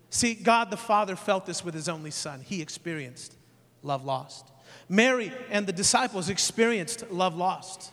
See, 0.10 0.34
God 0.34 0.69
the 0.69 0.78
Father 0.78 1.15
felt 1.15 1.45
this 1.45 1.65
with 1.65 1.73
his 1.73 1.89
only 1.89 2.12
Son. 2.12 2.41
He 2.41 2.62
experienced 2.62 3.36
love 3.84 4.06
lost. 4.06 4.45
Mary 4.88 5.32
and 5.49 5.67
the 5.67 5.73
disciples 5.73 6.30
experienced 6.30 7.10
love 7.12 7.36
lost 7.36 7.91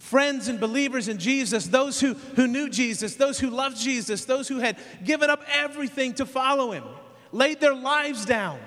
friends 0.00 0.48
and 0.48 0.58
believers 0.58 1.08
in 1.08 1.18
Jesus, 1.18 1.66
those 1.66 2.00
who, 2.00 2.14
who 2.14 2.48
knew 2.48 2.68
Jesus, 2.68 3.14
those 3.16 3.38
who 3.38 3.50
loved 3.50 3.76
Jesus, 3.76 4.24
those 4.24 4.48
who 4.48 4.58
had 4.58 4.78
given 5.04 5.30
up 5.30 5.44
everything 5.52 6.14
to 6.14 6.26
follow 6.26 6.72
him, 6.72 6.84
laid 7.32 7.60
their 7.60 7.74
lives 7.74 8.24
down, 8.24 8.58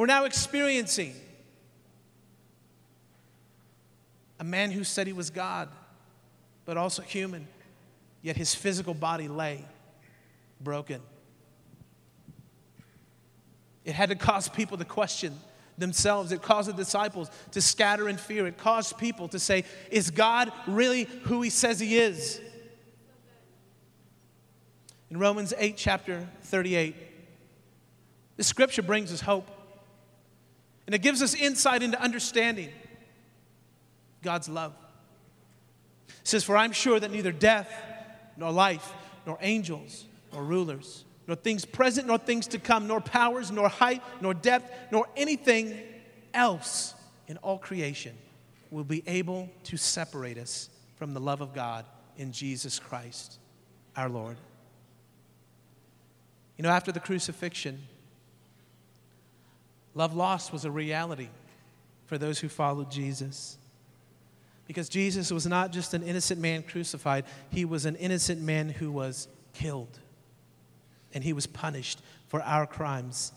we're 0.00 0.06
now 0.06 0.24
experiencing 0.24 1.14
a 4.38 4.44
man 4.44 4.70
who 4.70 4.82
said 4.82 5.06
he 5.06 5.12
was 5.12 5.28
God, 5.28 5.68
but 6.64 6.78
also 6.78 7.02
human, 7.02 7.46
yet 8.22 8.34
his 8.34 8.54
physical 8.54 8.94
body 8.94 9.28
lay 9.28 9.62
broken. 10.58 11.02
It 13.84 13.92
had 13.92 14.08
to 14.08 14.14
cause 14.14 14.48
people 14.48 14.78
to 14.78 14.86
question 14.86 15.38
themselves. 15.76 16.32
It 16.32 16.40
caused 16.40 16.70
the 16.70 16.72
disciples 16.72 17.30
to 17.50 17.60
scatter 17.60 18.08
in 18.08 18.16
fear. 18.16 18.46
It 18.46 18.56
caused 18.56 18.96
people 18.96 19.28
to 19.28 19.38
say, 19.38 19.64
Is 19.90 20.10
God 20.10 20.50
really 20.66 21.04
who 21.24 21.42
he 21.42 21.50
says 21.50 21.78
he 21.78 21.98
is? 21.98 22.40
In 25.10 25.18
Romans 25.18 25.52
8, 25.58 25.76
chapter 25.76 26.26
38, 26.44 26.96
the 28.38 28.44
scripture 28.44 28.80
brings 28.80 29.12
us 29.12 29.20
hope. 29.20 29.58
And 30.90 30.94
it 30.96 31.02
gives 31.02 31.22
us 31.22 31.36
insight 31.36 31.84
into 31.84 32.02
understanding 32.02 32.68
God's 34.24 34.48
love. 34.48 34.74
It 36.08 36.26
says, 36.26 36.42
For 36.42 36.56
I'm 36.56 36.72
sure 36.72 36.98
that 36.98 37.12
neither 37.12 37.30
death, 37.30 37.72
nor 38.36 38.50
life, 38.50 38.92
nor 39.24 39.38
angels, 39.40 40.04
nor 40.32 40.42
rulers, 40.42 41.04
nor 41.28 41.36
things 41.36 41.64
present, 41.64 42.08
nor 42.08 42.18
things 42.18 42.48
to 42.48 42.58
come, 42.58 42.88
nor 42.88 43.00
powers, 43.00 43.52
nor 43.52 43.68
height, 43.68 44.02
nor 44.20 44.34
depth, 44.34 44.68
nor 44.90 45.06
anything 45.16 45.78
else 46.34 46.96
in 47.28 47.36
all 47.36 47.58
creation 47.58 48.16
will 48.72 48.82
be 48.82 49.04
able 49.06 49.48
to 49.62 49.76
separate 49.76 50.38
us 50.38 50.70
from 50.96 51.14
the 51.14 51.20
love 51.20 51.40
of 51.40 51.54
God 51.54 51.84
in 52.16 52.32
Jesus 52.32 52.80
Christ, 52.80 53.38
our 53.96 54.08
Lord. 54.08 54.38
You 56.56 56.64
know, 56.64 56.70
after 56.70 56.90
the 56.90 56.98
crucifixion, 56.98 57.78
love 59.94 60.14
lost 60.14 60.52
was 60.52 60.64
a 60.64 60.70
reality 60.70 61.28
for 62.06 62.18
those 62.18 62.38
who 62.38 62.48
followed 62.48 62.90
Jesus. 62.90 63.56
Because 64.66 64.88
Jesus 64.88 65.32
was 65.32 65.46
not 65.46 65.72
just 65.72 65.94
an 65.94 66.02
innocent 66.02 66.40
man 66.40 66.62
crucified, 66.62 67.24
he 67.50 67.64
was 67.64 67.86
an 67.86 67.96
innocent 67.96 68.40
man 68.40 68.68
who 68.68 68.92
was 68.92 69.28
killed 69.52 69.98
and 71.12 71.24
he 71.24 71.32
was 71.32 71.46
punished 71.46 72.00
for 72.28 72.40
our 72.42 72.66
crimes 72.66 73.32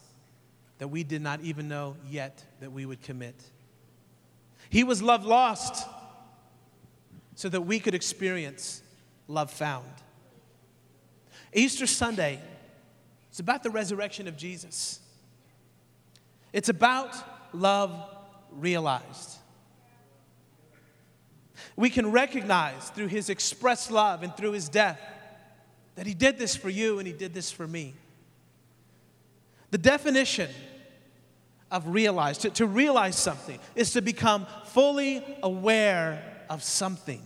that 0.77 0.89
we 0.89 1.03
did 1.03 1.21
not 1.21 1.41
even 1.41 1.67
know 1.67 1.95
yet 2.09 2.43
that 2.59 2.71
we 2.71 2.85
would 2.85 3.01
commit. 3.01 3.35
He 4.69 4.83
was 4.83 5.01
love 5.01 5.25
lost 5.25 5.87
so 7.35 7.49
that 7.49 7.61
we 7.61 7.79
could 7.79 7.95
experience 7.95 8.81
love 9.27 9.51
found. 9.51 9.85
Easter 11.53 11.87
Sunday 11.87 12.39
is 13.31 13.39
about 13.39 13.63
the 13.63 13.69
resurrection 13.69 14.27
of 14.27 14.37
Jesus. 14.37 14.99
It's 16.53 16.69
about 16.69 17.15
love 17.53 17.91
realized. 18.51 19.37
We 21.75 21.89
can 21.89 22.11
recognize 22.11 22.89
through 22.91 23.07
his 23.07 23.29
expressed 23.29 23.91
love 23.91 24.23
and 24.23 24.35
through 24.37 24.51
his 24.51 24.69
death 24.69 24.99
that 25.95 26.07
He 26.07 26.13
did 26.13 26.37
this 26.37 26.55
for 26.55 26.69
you 26.69 26.99
and 26.99 27.07
He 27.07 27.13
did 27.13 27.33
this 27.33 27.51
for 27.51 27.67
me. 27.67 27.93
The 29.71 29.77
definition 29.77 30.49
of 31.71 31.87
realize, 31.87 32.37
to, 32.39 32.49
to 32.51 32.67
realize 32.67 33.17
something, 33.17 33.59
is 33.75 33.93
to 33.93 34.01
become 34.01 34.45
fully 34.65 35.23
aware 35.41 36.45
of 36.49 36.63
something. 36.63 37.21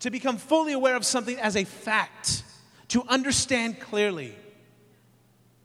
To 0.00 0.10
become 0.10 0.38
fully 0.38 0.72
aware 0.72 0.96
of 0.96 1.04
something 1.04 1.38
as 1.38 1.56
a 1.56 1.64
fact, 1.64 2.42
to 2.88 3.02
understand 3.08 3.80
clearly. 3.80 4.34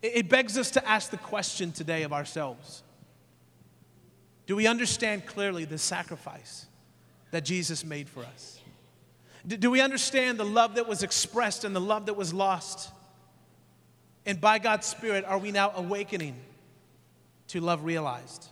It, 0.02 0.30
begs 0.30 0.58
us 0.58 0.72
to 0.72 0.88
ask 0.88 1.12
the 1.12 1.18
question 1.18 1.72
today 1.72 2.04
of 2.04 2.12
ourselves 2.12 2.84
Do 4.48 4.56
we 4.56 4.68
understand 4.68 5.26
clearly 5.26 5.66
the 5.66 5.78
sacrifice 5.78 6.66
that 7.32 7.46
Jesus 7.46 7.86
made 7.86 8.10
for 8.10 8.24
us? 8.24 8.60
Do 9.48 9.72
we 9.72 9.82
understand 9.82 10.38
the 10.38 10.46
love 10.46 10.76
that 10.76 10.88
was 10.88 11.02
expressed 11.02 11.64
and 11.64 11.76
the 11.76 11.82
love 11.82 12.06
that 12.06 12.16
was 12.16 12.34
lost? 12.34 12.92
And 14.26 14.40
by 14.40 14.60
God's 14.60 14.86
Spirit, 14.86 15.26
are 15.26 15.40
we 15.40 15.52
now 15.52 15.72
awakening 15.76 16.36
to 17.48 17.60
love 17.60 17.84
realized? 17.84 18.48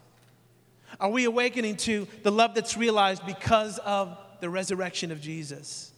Are 0.99 1.09
we 1.09 1.25
awakening 1.25 1.77
to 1.77 2.07
the 2.23 2.31
love 2.31 2.55
that's 2.55 2.75
realized 2.75 3.23
because 3.25 3.77
of 3.79 4.17
the 4.39 4.49
resurrection 4.49 5.11
of 5.11 5.21
Jesus? 5.21 5.91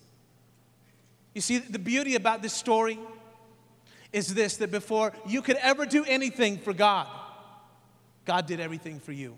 You 1.33 1.39
see, 1.39 1.59
the 1.59 1.79
beauty 1.79 2.15
about 2.15 2.41
this 2.41 2.53
story 2.53 2.99
is 4.13 4.33
this 4.33 4.57
that 4.57 4.71
before 4.71 5.13
you 5.25 5.41
could 5.41 5.57
ever 5.57 5.85
do 5.85 6.03
anything 6.05 6.57
for 6.57 6.73
God, 6.73 7.07
God 8.25 8.45
did 8.45 8.59
everything 8.59 8.99
for 8.99 9.11
you. 9.11 9.35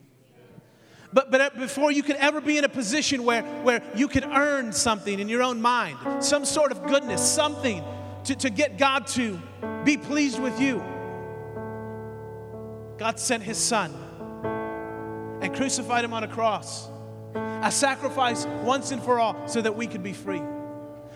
But, 1.12 1.29
but 1.29 1.41
uh, 1.41 1.49
before 1.55 1.91
you 1.91 2.01
could 2.01 2.15
ever 2.15 2.41
be 2.41 2.57
in 2.57 2.63
a 2.63 2.69
position 2.69 3.23
where, 3.23 3.43
where 3.62 3.83
you 3.95 4.07
could 4.07 4.25
earn 4.25 4.73
something 4.73 5.19
in 5.19 5.29
your 5.29 5.43
own 5.43 5.62
mind, 5.62 6.23
some 6.23 6.43
sort 6.43 6.71
of 6.71 6.83
goodness, 6.88 7.21
something 7.21 7.83
to, 8.25 8.36
to 8.36 8.49
get 8.49 8.79
God 8.79 9.05
to 9.07 9.39
be 9.83 9.95
pleased 9.95 10.41
with 10.41 10.59
you, 10.59 10.83
God 12.97 13.19
sent 13.19 13.43
His 13.43 13.59
Son 13.59 13.93
and 15.41 15.53
crucified 15.55 16.03
Him 16.03 16.13
on 16.13 16.23
a 16.23 16.27
cross, 16.27 16.89
a 17.36 17.71
sacrifice 17.71 18.47
once 18.63 18.91
and 18.91 19.01
for 19.01 19.19
all, 19.19 19.47
so 19.47 19.62
that 19.62 19.75
we 19.75 19.86
could 19.86 20.01
be 20.01 20.13
free, 20.13 20.41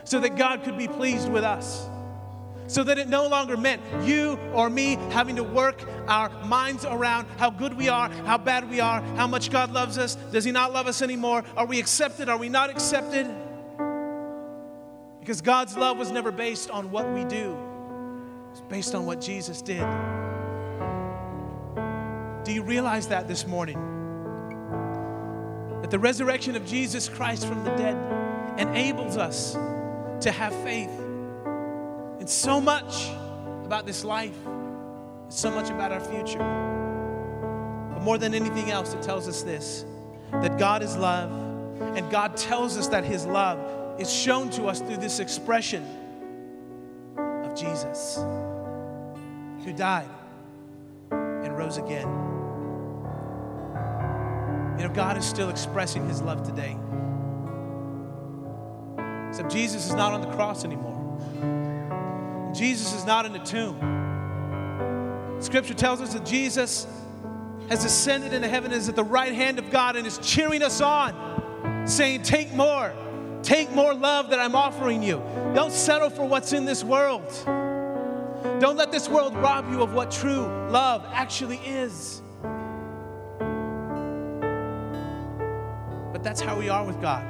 so 0.04 0.20
that 0.20 0.36
God 0.38 0.64
could 0.64 0.78
be 0.78 0.88
pleased 0.88 1.28
with 1.28 1.44
us 1.44 1.90
so 2.68 2.84
that 2.84 2.98
it 2.98 3.08
no 3.08 3.28
longer 3.28 3.58
meant 3.58 3.82
you 4.04 4.38
or 4.54 4.70
me 4.70 4.96
having 5.12 5.38
to 5.38 5.44
work 5.44 5.82
our 6.08 6.30
minds 6.46 6.86
around 6.86 7.28
how 7.38 7.50
good 7.50 7.74
we 7.76 7.90
are, 7.90 8.10
how 8.26 8.38
bad 8.38 8.70
we 8.70 8.80
are, 8.80 9.02
how 9.16 9.26
much 9.26 9.50
God 9.50 9.72
loves 9.72 9.98
us. 9.98 10.16
Does 10.32 10.44
He 10.44 10.52
not 10.52 10.74
love 10.74 10.88
us 10.88 11.02
anymore? 11.02 11.44
Are 11.56 11.66
we 11.66 11.80
accepted? 11.80 12.30
Are 12.30 12.38
we 12.38 12.50
not 12.50 12.70
accepted? 12.70 13.34
Because 15.20 15.42
God's 15.42 15.76
love 15.76 15.98
was 15.98 16.12
never 16.12 16.32
based 16.32 16.70
on 16.70 16.92
what 16.92 17.10
we 17.12 17.24
do, 17.26 17.58
it's 18.52 18.62
based 18.62 18.96
on 18.96 19.06
what 19.06 19.22
Jesus 19.22 19.62
did. 19.62 19.86
Do 22.44 22.54
you 22.54 22.64
realize 22.64 23.08
that 23.10 23.28
this 23.28 23.46
morning? 23.46 23.78
That 25.82 25.92
the 25.92 26.00
resurrection 26.00 26.56
of 26.56 26.66
Jesus 26.66 27.10
Christ 27.10 27.46
from 27.46 27.64
the 27.66 27.72
dead 27.72 27.98
enables 28.58 29.18
us 29.18 29.54
to 30.22 30.32
have 30.32 30.54
faith 30.64 30.90
it's 32.28 32.36
so 32.36 32.60
much 32.60 33.10
about 33.64 33.86
this 33.86 34.04
life, 34.04 34.36
it's 35.28 35.40
so 35.40 35.50
much 35.50 35.70
about 35.70 35.94
our 35.94 36.02
future. 36.02 36.40
But 37.94 38.04
more 38.04 38.18
than 38.18 38.34
anything 38.34 38.70
else, 38.70 38.94
it 38.94 39.02
tells 39.02 39.30
us 39.30 39.44
this 39.44 39.86
that 40.34 40.58
God 40.58 40.84
is 40.84 40.98
love, 40.98 41.32
and 41.96 42.12
God 42.12 42.36
tells 42.36 42.78
us 42.78 42.88
that 42.88 43.06
His 43.06 43.26
love 43.26 43.98
is 43.98 44.12
shown 44.12 44.50
to 44.50 44.66
us 44.66 44.82
through 44.82 44.98
this 44.98 45.22
expression 45.22 45.86
of 47.18 47.56
Jesus, 47.56 48.18
who 49.64 49.72
died 49.72 50.10
and 51.12 51.58
rose 51.58 51.78
again. 51.78 52.10
You 54.78 54.86
know, 54.86 54.92
God 54.94 55.16
is 55.16 55.24
still 55.24 55.50
expressing 55.50 56.06
His 56.10 56.22
love 56.22 56.44
today. 56.44 56.76
Except 59.30 59.50
Jesus 59.50 59.86
is 59.88 59.94
not 59.94 60.12
on 60.12 60.20
the 60.20 60.32
cross 60.36 60.66
anymore. 60.66 60.97
Jesus 62.54 62.94
is 62.94 63.06
not 63.06 63.26
in 63.26 63.34
the 63.34 63.40
tomb. 63.40 63.78
Scripture 65.40 65.74
tells 65.74 66.02
us 66.02 66.14
that 66.14 66.26
Jesus 66.26 66.88
has 67.70 67.84
ascended 67.84 68.34
into 68.34 68.48
heaven, 68.48 68.72
and 68.72 68.80
is 68.80 68.90
at 68.90 68.96
the 68.96 69.04
right 69.04 69.34
hand 69.34 69.60
of 69.60 69.70
God, 69.70 69.96
and 69.96 70.08
is 70.08 70.18
cheering 70.20 70.64
us 70.64 70.82
on, 70.82 71.84
saying, 71.86 72.24
Take 72.24 72.54
more, 72.54 72.94
take 73.44 73.72
more 73.72 73.94
love 73.94 74.30
that 74.30 74.40
I'm 74.40 74.56
offering 74.56 75.04
you. 75.04 75.22
Don't 75.54 75.74
settle 75.74 76.10
for 76.10 76.26
what's 76.26 76.54
in 76.54 76.66
this 76.66 76.84
world. 76.84 77.24
Don't 78.60 78.78
let 78.78 78.92
this 78.92 79.08
world 79.10 79.36
rob 79.36 79.70
you 79.72 79.82
of 79.82 79.94
what 79.94 80.10
true 80.10 80.46
love 80.70 81.06
actually 81.12 81.58
is. 81.58 82.22
But 86.12 86.24
that's 86.24 86.42
how 86.42 86.58
we 86.58 86.70
are 86.70 86.84
with 86.84 87.00
God. 87.02 87.26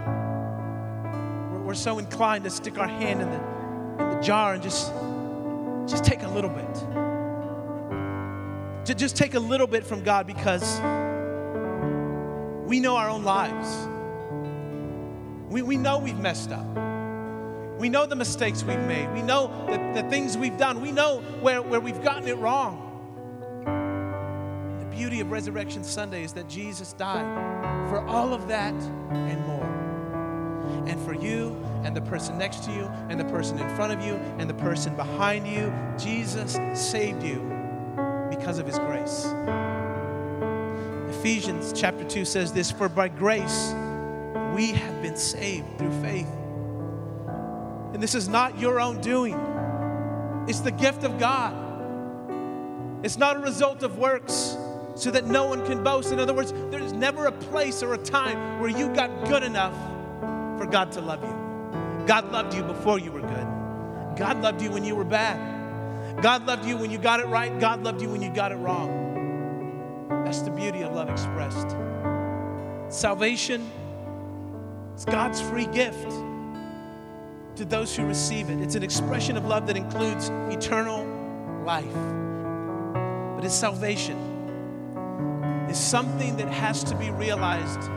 We're, 1.66 1.74
so 1.74 2.00
inclined 2.00 2.46
to 2.46 2.50
stick 2.50 2.78
our 2.78 2.88
hand 2.88 3.22
in 3.22 3.30
the, 3.30 4.04
in 4.04 4.10
the 4.16 4.22
jar 4.22 4.54
and 4.54 4.64
just 4.64 4.94
just 5.88 6.04
take 6.04 6.24
a 6.24 6.28
little 6.28 6.50
bit. 6.50 6.68
Just 8.98 9.16
take 9.16 9.36
a 9.36 9.40
little 9.40 9.68
bit 9.68 9.86
from 9.86 10.04
God 10.04 10.26
because 10.26 10.80
we 12.68 12.80
know 12.80 12.98
our 12.98 13.10
own 13.10 13.24
lives. 13.24 13.88
We, 15.50 15.62
we 15.62 15.78
know 15.78 16.00
we've 16.00 16.20
messed 16.20 16.52
up. 16.52 16.66
We 17.80 17.90
know 17.90 18.06
the 18.06 18.16
mistakes 18.16 18.64
we've 18.64 18.80
made. 18.80 19.14
We 19.14 19.22
know 19.22 19.48
the, 19.68 20.02
the 20.02 20.10
things 20.10 20.38
we've 20.38 20.58
done. 20.58 20.82
We 20.82 20.92
know 20.92 21.20
where, 21.42 21.62
where 21.62 21.80
we've 21.80 22.04
gotten 22.04 22.28
it 22.28 22.38
wrong. 22.38 22.84
The 24.80 24.86
beauty 24.86 25.20
of 25.20 25.30
Resurrection 25.32 25.84
Sunday 25.84 26.24
is 26.24 26.34
that 26.34 26.50
Jesus 26.50 26.94
died 26.94 27.90
for 27.90 28.04
all 28.08 28.34
of 28.34 28.48
that 28.48 28.74
and 28.74 29.46
more. 29.46 29.77
And 30.88 31.02
for 31.02 31.14
you 31.14 31.56
and 31.84 31.96
the 31.96 32.02
person 32.02 32.38
next 32.38 32.64
to 32.64 32.72
you 32.72 32.90
and 33.10 33.20
the 33.20 33.26
person 33.26 33.60
in 33.60 33.76
front 33.76 33.94
of 33.94 34.06
you 34.06 34.14
and 34.40 34.50
the 34.50 34.54
person 34.54 34.96
behind 34.96 35.48
you. 35.48 35.74
Jesus 35.98 36.58
saved 36.74 37.24
you 37.24 37.40
because 38.30 38.58
of 38.58 38.66
his 38.66 38.80
grace. 38.80 39.26
Ephesians 41.20 41.74
chapter 41.74 42.04
2 42.04 42.26
says 42.26 42.54
this 42.54 42.72
For 42.72 42.90
by 42.90 43.10
grace 43.10 43.74
we 44.56 44.72
have 44.72 45.02
been 45.02 45.18
saved 45.18 45.78
through 45.78 45.92
faith. 46.02 46.30
And 47.94 48.02
this 48.02 48.16
is 48.16 48.28
not 48.28 48.58
your 48.60 48.80
own 48.80 49.02
doing, 49.02 49.38
it's 50.48 50.62
the 50.62 50.72
gift 50.72 51.04
of 51.04 51.20
God. 51.20 51.66
It's 53.04 53.18
not 53.18 53.36
a 53.36 53.40
result 53.40 53.84
of 53.84 53.98
works 53.98 54.58
so 54.96 55.12
that 55.12 55.26
no 55.26 55.46
one 55.46 55.66
can 55.66 55.84
boast. 55.84 56.12
In 56.12 56.20
other 56.20 56.34
words, 56.34 56.52
there's 56.72 56.94
never 56.94 57.28
a 57.28 57.32
place 57.32 57.84
or 57.84 57.94
a 57.94 57.98
time 57.98 58.60
where 58.60 58.70
you 58.70 58.90
got 58.90 59.26
good 59.26 59.44
enough 59.44 59.76
for 60.58 60.66
God 60.66 60.92
to 60.94 61.02
love 61.02 61.24
you. 61.24 62.06
God 62.08 62.32
loved 62.32 62.54
you 62.54 62.64
before 62.64 63.00
you 63.00 63.12
were 63.12 63.22
good. 63.22 64.18
God 64.18 64.42
loved 64.42 64.62
you 64.62 64.72
when 64.72 64.84
you 64.84 64.96
were 64.96 65.04
bad. 65.04 66.22
God 66.22 66.46
loved 66.48 66.66
you 66.66 66.78
when 66.78 66.90
you 66.90 66.98
got 66.98 67.20
it 67.20 67.28
right. 67.28 67.60
God 67.60 67.84
loved 67.84 68.02
you 68.02 68.10
when 68.10 68.22
you 68.22 68.30
got 68.30 68.52
it 68.52 68.56
wrong. 68.56 70.08
That's 70.26 70.42
the 70.42 70.50
beauty 70.50 70.82
of 70.82 70.94
love 70.94 71.10
expressed. 71.10 71.76
Salvation 72.90 73.70
is 74.96 75.06
God's 75.06 75.42
free 75.42 75.68
gift 75.68 76.10
to 77.58 77.66
those 77.66 77.96
who 77.96 78.06
receive 78.06 78.50
it. 78.50 78.60
It's 78.60 78.76
an 78.76 78.84
expression 78.84 79.36
of 79.38 79.46
love 79.46 79.68
that 79.68 79.78
includes 79.78 80.30
eternal 80.50 81.06
life. 81.66 81.86
But 83.36 83.44
His 83.44 83.54
salvation 83.54 84.18
is 85.70 85.78
something 85.78 86.38
that 86.38 86.48
has 86.48 86.84
to 86.86 86.96
be 86.96 87.12
realized 87.12 87.90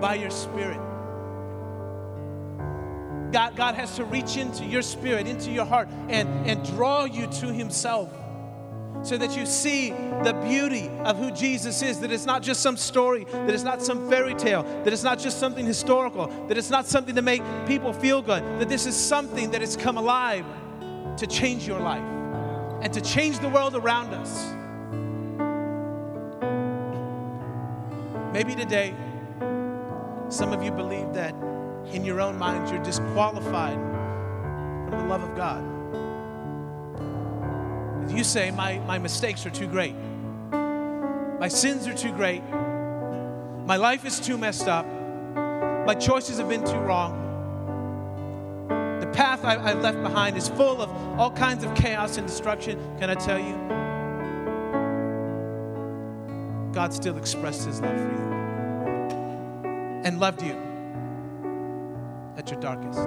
by 0.00 0.16
your 0.20 0.30
spirit. 0.30 0.80
God, 3.32 3.56
God 3.56 3.74
has 3.74 3.96
to 3.96 4.04
reach 4.04 4.36
into 4.36 4.64
your 4.64 4.82
spirit, 4.82 5.26
into 5.26 5.50
your 5.50 5.64
heart, 5.64 5.88
and, 6.08 6.28
and 6.46 6.64
draw 6.64 7.04
you 7.04 7.26
to 7.26 7.52
Himself 7.52 8.10
so 9.02 9.18
that 9.18 9.36
you 9.36 9.44
see 9.44 9.90
the 9.90 10.32
beauty 10.48 10.88
of 11.04 11.18
who 11.18 11.30
Jesus 11.30 11.82
is. 11.82 12.00
That 12.00 12.10
it's 12.10 12.24
not 12.24 12.42
just 12.42 12.62
some 12.62 12.76
story, 12.76 13.24
that 13.24 13.50
it's 13.50 13.62
not 13.62 13.82
some 13.82 14.08
fairy 14.08 14.34
tale, 14.34 14.62
that 14.62 14.92
it's 14.92 15.02
not 15.02 15.18
just 15.18 15.38
something 15.38 15.66
historical, 15.66 16.26
that 16.48 16.56
it's 16.56 16.70
not 16.70 16.86
something 16.86 17.14
to 17.14 17.22
make 17.22 17.42
people 17.66 17.92
feel 17.92 18.22
good, 18.22 18.42
that 18.58 18.68
this 18.68 18.86
is 18.86 18.96
something 18.96 19.50
that 19.50 19.60
has 19.60 19.76
come 19.76 19.98
alive 19.98 20.44
to 21.18 21.26
change 21.26 21.66
your 21.66 21.80
life 21.80 22.02
and 22.82 22.92
to 22.92 23.00
change 23.00 23.38
the 23.38 23.48
world 23.48 23.74
around 23.74 24.12
us. 24.14 24.52
Maybe 28.32 28.54
today, 28.54 28.94
some 30.28 30.52
of 30.52 30.62
you 30.62 30.72
believe 30.72 31.12
that 31.14 31.34
in 31.94 32.04
your 32.04 32.20
own 32.20 32.36
minds 32.36 32.70
you're 32.72 32.82
disqualified 32.82 33.74
from 33.74 34.98
the 34.98 35.04
love 35.04 35.22
of 35.22 35.36
God. 35.36 35.62
You 38.10 38.24
say, 38.24 38.50
my, 38.50 38.78
my 38.80 38.98
mistakes 38.98 39.46
are 39.46 39.50
too 39.50 39.68
great, 39.68 39.94
my 41.40 41.48
sins 41.48 41.86
are 41.86 41.94
too 41.94 42.12
great, 42.12 42.42
my 43.64 43.76
life 43.76 44.04
is 44.04 44.18
too 44.20 44.36
messed 44.36 44.66
up, 44.66 44.86
my 45.86 45.94
choices 45.94 46.38
have 46.38 46.48
been 46.48 46.64
too 46.64 46.78
wrong. 46.78 47.20
The 49.00 49.06
path 49.12 49.44
I, 49.44 49.56
have 49.58 49.80
left 49.80 50.02
behind 50.02 50.36
is 50.36 50.48
full 50.48 50.82
of 50.82 50.90
all 51.18 51.30
kinds 51.30 51.62
of 51.64 51.74
chaos 51.74 52.16
and 52.16 52.26
destruction. 52.26 52.78
Can 52.98 53.10
I 53.10 53.14
tell 53.14 53.38
you? 53.38 53.54
God 56.72 56.92
still 56.92 57.16
expressed 57.16 57.66
his 57.66 57.80
love 57.80 57.96
for 57.96 58.08
you 58.08 58.34
and 60.04 60.18
loved 60.18 60.42
you 60.42 60.63
at 62.36 62.50
your 62.50 62.60
darkest. 62.60 63.00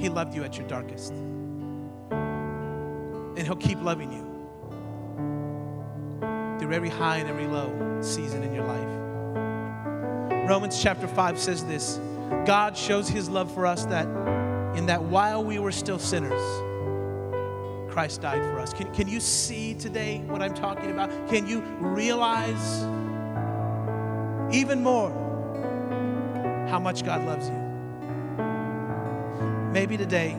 He 0.00 0.08
loved 0.08 0.34
you 0.34 0.44
at 0.44 0.56
your 0.56 0.66
darkest. 0.66 1.12
And 2.10 3.46
He'll 3.46 3.56
keep 3.56 3.80
loving 3.82 4.12
you 4.12 4.26
through 6.58 6.72
every 6.72 6.88
high 6.88 7.16
and 7.16 7.28
every 7.28 7.46
low 7.46 7.98
season 8.02 8.42
in 8.42 8.54
your 8.54 8.64
life. 8.64 10.48
Romans 10.48 10.82
chapter 10.82 11.06
5 11.06 11.38
says 11.38 11.64
this 11.64 12.00
God 12.44 12.76
shows 12.76 13.08
His 13.08 13.28
love 13.28 13.52
for 13.52 13.66
us 13.66 13.84
that 13.86 14.06
in 14.76 14.86
that 14.86 15.02
while 15.02 15.44
we 15.44 15.58
were 15.58 15.72
still 15.72 15.98
sinners, 15.98 16.40
Christ 17.90 18.22
died 18.22 18.42
for 18.42 18.58
us. 18.60 18.72
Can, 18.72 18.92
can 18.94 19.08
you 19.08 19.20
see 19.20 19.74
today 19.74 20.18
what 20.26 20.40
I'm 20.42 20.54
talking 20.54 20.90
about? 20.90 21.10
Can 21.28 21.46
you 21.46 21.60
realize 21.80 22.82
even 24.54 24.82
more 24.82 25.10
how 26.70 26.78
much 26.78 27.04
God 27.04 27.26
loves 27.26 27.48
you. 27.48 27.56
Maybe 29.72 29.96
today, 29.96 30.36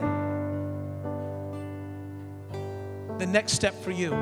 the 3.18 3.26
next 3.26 3.52
step 3.52 3.74
for 3.82 3.90
you 3.90 4.14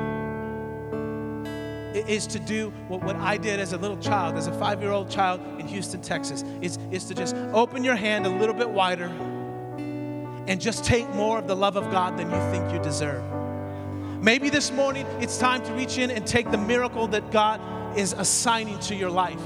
is 1.95 2.27
to 2.27 2.39
do 2.39 2.69
what, 2.89 3.01
what 3.03 3.15
I 3.15 3.37
did 3.37 3.59
as 3.59 3.71
a 3.73 3.77
little 3.77 3.97
child, 3.97 4.35
as 4.35 4.47
a 4.47 4.53
five 4.59 4.81
year 4.81 4.91
old 4.91 5.09
child 5.09 5.39
in 5.59 5.67
Houston, 5.67 6.01
Texas, 6.01 6.43
is, 6.61 6.77
is 6.91 7.05
to 7.05 7.13
just 7.13 7.35
open 7.53 7.83
your 7.83 7.95
hand 7.95 8.25
a 8.25 8.29
little 8.29 8.55
bit 8.55 8.69
wider 8.69 9.07
and 10.47 10.59
just 10.59 10.83
take 10.83 11.09
more 11.15 11.39
of 11.39 11.47
the 11.47 11.55
love 11.55 11.77
of 11.77 11.89
God 11.91 12.17
than 12.17 12.29
you 12.29 12.51
think 12.51 12.73
you 12.73 12.79
deserve. 12.83 13.23
Maybe 14.21 14.49
this 14.49 14.71
morning 14.71 15.05
it's 15.21 15.37
time 15.37 15.63
to 15.63 15.73
reach 15.73 15.97
in 15.97 16.11
and 16.11 16.27
take 16.27 16.51
the 16.51 16.57
miracle 16.57 17.07
that 17.07 17.31
God 17.31 17.61
is 17.97 18.13
assigning 18.13 18.79
to 18.79 18.95
your 18.95 19.09
life. 19.09 19.39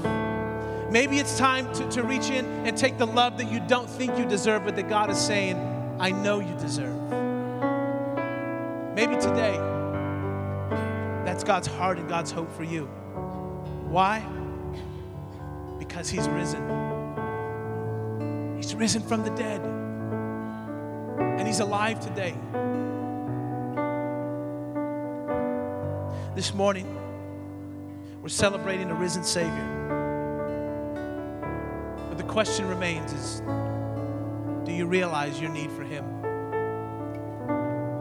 Maybe 0.90 1.18
it's 1.18 1.36
time 1.36 1.72
to, 1.74 1.88
to 1.90 2.02
reach 2.04 2.30
in 2.30 2.44
and 2.66 2.76
take 2.76 2.96
the 2.96 3.06
love 3.06 3.38
that 3.38 3.50
you 3.50 3.60
don't 3.60 3.90
think 3.90 4.16
you 4.18 4.24
deserve, 4.24 4.64
but 4.64 4.76
that 4.76 4.88
God 4.88 5.10
is 5.10 5.18
saying, 5.18 5.56
I 5.98 6.10
know 6.10 6.38
you 6.38 6.54
deserve. 6.58 6.94
Maybe 8.94 9.16
today, 9.16 9.56
that's 11.24 11.42
God's 11.42 11.66
heart 11.66 11.98
and 11.98 12.08
God's 12.08 12.30
hope 12.30 12.52
for 12.52 12.62
you. 12.62 12.84
Why? 13.88 14.20
Because 15.78 16.08
He's 16.08 16.28
risen. 16.28 16.62
He's 18.56 18.74
risen 18.74 19.02
from 19.02 19.24
the 19.24 19.30
dead. 19.30 19.60
And 21.18 21.46
He's 21.46 21.60
alive 21.60 22.00
today. 22.00 22.34
This 26.36 26.54
morning, 26.54 26.86
we're 28.22 28.28
celebrating 28.28 28.90
a 28.90 28.94
risen 28.94 29.24
Savior. 29.24 29.95
Question 32.36 32.68
remains 32.68 33.14
is 33.14 33.40
do 34.66 34.70
you 34.70 34.84
realize 34.84 35.40
your 35.40 35.48
need 35.48 35.70
for 35.70 35.82
Him? 35.82 36.04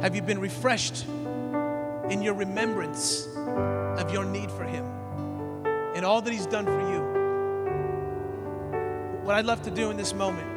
Have 0.02 0.14
you 0.14 0.22
been 0.22 0.40
refreshed 0.40 1.06
in 2.10 2.22
your 2.22 2.34
remembrance 2.34 3.28
of 3.38 4.12
your 4.12 4.26
need 4.26 4.52
for 4.52 4.66
Him 4.66 4.84
and 5.96 6.04
all 6.04 6.20
that 6.22 6.34
He's 6.34 6.48
done 6.48 6.66
for 6.66 6.82
you. 6.92 7.00
What 9.24 9.36
I'd 9.36 9.46
love 9.46 9.62
to 9.62 9.72
do 9.72 9.90
in 9.90 9.96
this 9.96 10.14
moment, 10.14 10.50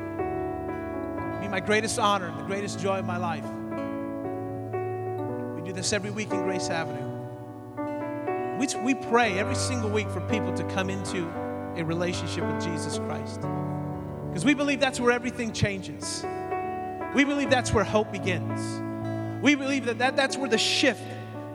be 1.41 1.47
my 1.47 1.61
greatest 1.61 2.01
honor, 2.01 2.35
the 2.37 2.43
greatest 2.43 2.81
joy 2.81 2.99
of 2.99 3.05
my 3.05 3.17
life. 3.17 3.47
We 5.55 5.63
do 5.65 5.73
this 5.73 5.93
every 5.93 6.11
week 6.11 6.33
in 6.33 6.43
Grace 6.43 6.69
Avenue. 6.69 7.07
We, 8.59 8.67
we 8.83 8.95
pray 8.97 9.39
every 9.39 9.55
single 9.55 9.91
week 9.91 10.11
for 10.11 10.21
people 10.23 10.53
to 10.55 10.65
come 10.65 10.91
into 10.91 11.29
a 11.77 11.85
relationship 11.85 12.45
with 12.45 12.63
Jesus 12.63 12.99
Christ. 12.99 13.41
Because 14.29 14.45
we 14.45 14.55
believe 14.55 14.81
that's 14.81 15.01
where 15.01 15.13
everything 15.13 15.53
changes. 15.53 16.25
We 17.15 17.25
believe 17.25 17.51
that's 17.51 17.73
where 17.73 17.85
hope 17.85 18.13
begins. 18.13 18.81
We 19.43 19.55
believe 19.55 19.87
that, 19.87 19.99
that 19.99 20.17
that's 20.17 20.37
where 20.37 20.49
the 20.49 20.59
shift 20.59 21.03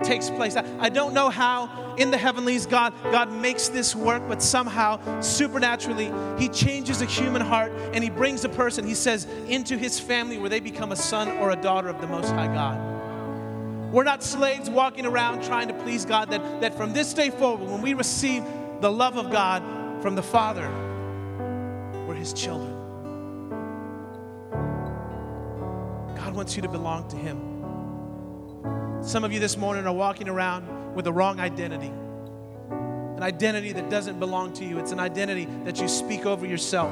takes 0.01 0.29
place. 0.29 0.55
I, 0.55 0.65
I 0.79 0.89
don't 0.89 1.13
know 1.13 1.29
how 1.29 1.95
in 1.97 2.11
the 2.11 2.17
heavenlies 2.17 2.65
God, 2.65 2.93
God 3.03 3.31
makes 3.31 3.69
this 3.69 3.95
work, 3.95 4.23
but 4.27 4.41
somehow, 4.41 5.21
supernaturally, 5.21 6.11
He 6.41 6.49
changes 6.49 7.01
a 7.01 7.05
human 7.05 7.41
heart 7.41 7.71
and 7.93 8.03
He 8.03 8.09
brings 8.09 8.43
a 8.43 8.49
person, 8.49 8.85
He 8.85 8.95
says, 8.95 9.25
into 9.47 9.77
His 9.77 9.99
family 9.99 10.37
where 10.37 10.49
they 10.49 10.59
become 10.59 10.91
a 10.91 10.95
son 10.95 11.29
or 11.37 11.51
a 11.51 11.55
daughter 11.55 11.89
of 11.89 12.01
the 12.01 12.07
Most 12.07 12.29
High 12.29 12.47
God. 12.47 13.93
We're 13.93 14.03
not 14.03 14.23
slaves 14.23 14.69
walking 14.69 15.05
around 15.05 15.43
trying 15.43 15.67
to 15.67 15.73
please 15.75 16.03
God, 16.03 16.31
that, 16.31 16.61
that 16.61 16.75
from 16.75 16.93
this 16.93 17.13
day 17.13 17.29
forward, 17.29 17.69
when 17.69 17.81
we 17.81 17.93
receive 17.93 18.43
the 18.81 18.91
love 18.91 19.17
of 19.17 19.31
God 19.31 19.61
from 20.03 20.15
the 20.15 20.21
Father, 20.21 20.69
we're 22.05 22.13
His 22.13 22.33
children. 22.33 22.73
God 26.13 26.35
wants 26.35 26.57
you 26.57 26.61
to 26.61 26.67
belong 26.67 27.07
to 27.07 27.15
Him. 27.15 27.39
Some 29.01 29.23
of 29.23 29.31
you 29.31 29.39
this 29.39 29.55
morning 29.55 29.87
are 29.87 29.93
walking 29.93 30.27
around 30.27 30.93
with 30.93 31.05
the 31.05 31.13
wrong 31.13 31.39
identity. 31.39 31.93
An 32.69 33.23
identity 33.23 33.71
that 33.71 33.89
doesn't 33.89 34.19
belong 34.19 34.51
to 34.55 34.65
you. 34.65 34.77
It's 34.77 34.91
an 34.91 34.99
identity 34.99 35.47
that 35.63 35.79
you 35.79 35.87
speak 35.87 36.25
over 36.25 36.45
yourself. 36.45 36.91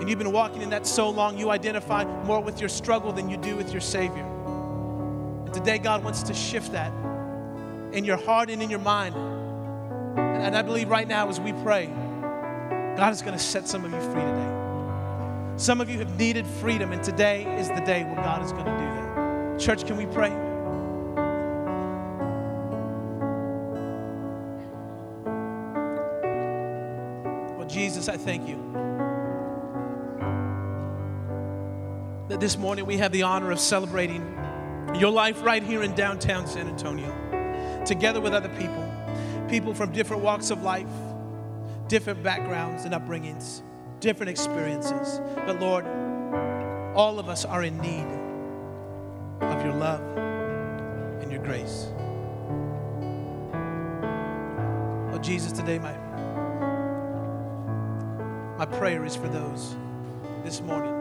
And 0.00 0.08
you've 0.08 0.20
been 0.20 0.30
walking 0.30 0.62
in 0.62 0.70
that 0.70 0.86
so 0.86 1.10
long, 1.10 1.36
you 1.36 1.50
identify 1.50 2.04
more 2.22 2.40
with 2.40 2.60
your 2.60 2.68
struggle 2.68 3.10
than 3.10 3.28
you 3.28 3.38
do 3.38 3.56
with 3.56 3.72
your 3.72 3.80
Savior. 3.80 4.24
And 5.46 5.52
today, 5.52 5.78
God 5.78 6.04
wants 6.04 6.22
to 6.22 6.32
shift 6.32 6.70
that 6.70 6.92
in 7.92 8.04
your 8.04 8.18
heart 8.18 8.50
and 8.50 8.62
in 8.62 8.70
your 8.70 8.78
mind. 8.78 9.31
And 10.42 10.56
I 10.56 10.62
believe 10.62 10.88
right 10.88 11.06
now, 11.06 11.28
as 11.28 11.38
we 11.38 11.52
pray, 11.52 11.86
God 12.96 13.12
is 13.12 13.22
going 13.22 13.38
to 13.38 13.42
set 13.42 13.68
some 13.68 13.84
of 13.84 13.92
you 13.92 14.00
free 14.00 14.20
today. 14.20 14.58
Some 15.56 15.80
of 15.80 15.88
you 15.88 15.98
have 16.00 16.18
needed 16.18 16.44
freedom, 16.46 16.90
and 16.90 17.00
today 17.02 17.44
is 17.60 17.68
the 17.68 17.80
day 17.86 18.02
when 18.02 18.16
God 18.16 18.44
is 18.44 18.50
going 18.50 18.64
to 18.64 18.72
do 18.72 18.78
that. 18.78 19.60
Church, 19.60 19.86
can 19.86 19.96
we 19.96 20.06
pray? 20.06 20.30
Well, 27.56 27.68
Jesus, 27.68 28.08
I 28.08 28.16
thank 28.16 28.48
you 28.48 28.56
that 32.28 32.40
this 32.40 32.58
morning 32.58 32.84
we 32.84 32.96
have 32.96 33.12
the 33.12 33.22
honor 33.22 33.52
of 33.52 33.60
celebrating 33.60 34.22
your 34.98 35.12
life 35.12 35.40
right 35.44 35.62
here 35.62 35.84
in 35.84 35.94
downtown 35.94 36.48
San 36.48 36.66
Antonio, 36.66 37.84
together 37.84 38.20
with 38.20 38.34
other 38.34 38.48
people, 38.58 38.91
people 39.52 39.74
from 39.74 39.92
different 39.92 40.22
walks 40.22 40.50
of 40.50 40.62
life, 40.62 40.88
different 41.86 42.22
backgrounds 42.22 42.86
and 42.86 42.94
upbringings, 42.94 43.60
different 44.00 44.30
experiences. 44.30 45.20
But 45.44 45.60
Lord, 45.60 45.84
all 46.96 47.18
of 47.18 47.28
us 47.28 47.44
are 47.44 47.62
in 47.62 47.76
need 47.76 48.06
of 49.42 49.62
your 49.62 49.74
love 49.74 50.00
and 51.20 51.30
your 51.30 51.42
grace. 51.42 51.88
Oh, 55.12 55.18
Jesus, 55.20 55.52
today 55.52 55.78
my, 55.78 55.92
my 58.56 58.64
prayer 58.64 59.04
is 59.04 59.14
for 59.14 59.28
those 59.28 59.76
this 60.44 60.62
morning 60.62 60.94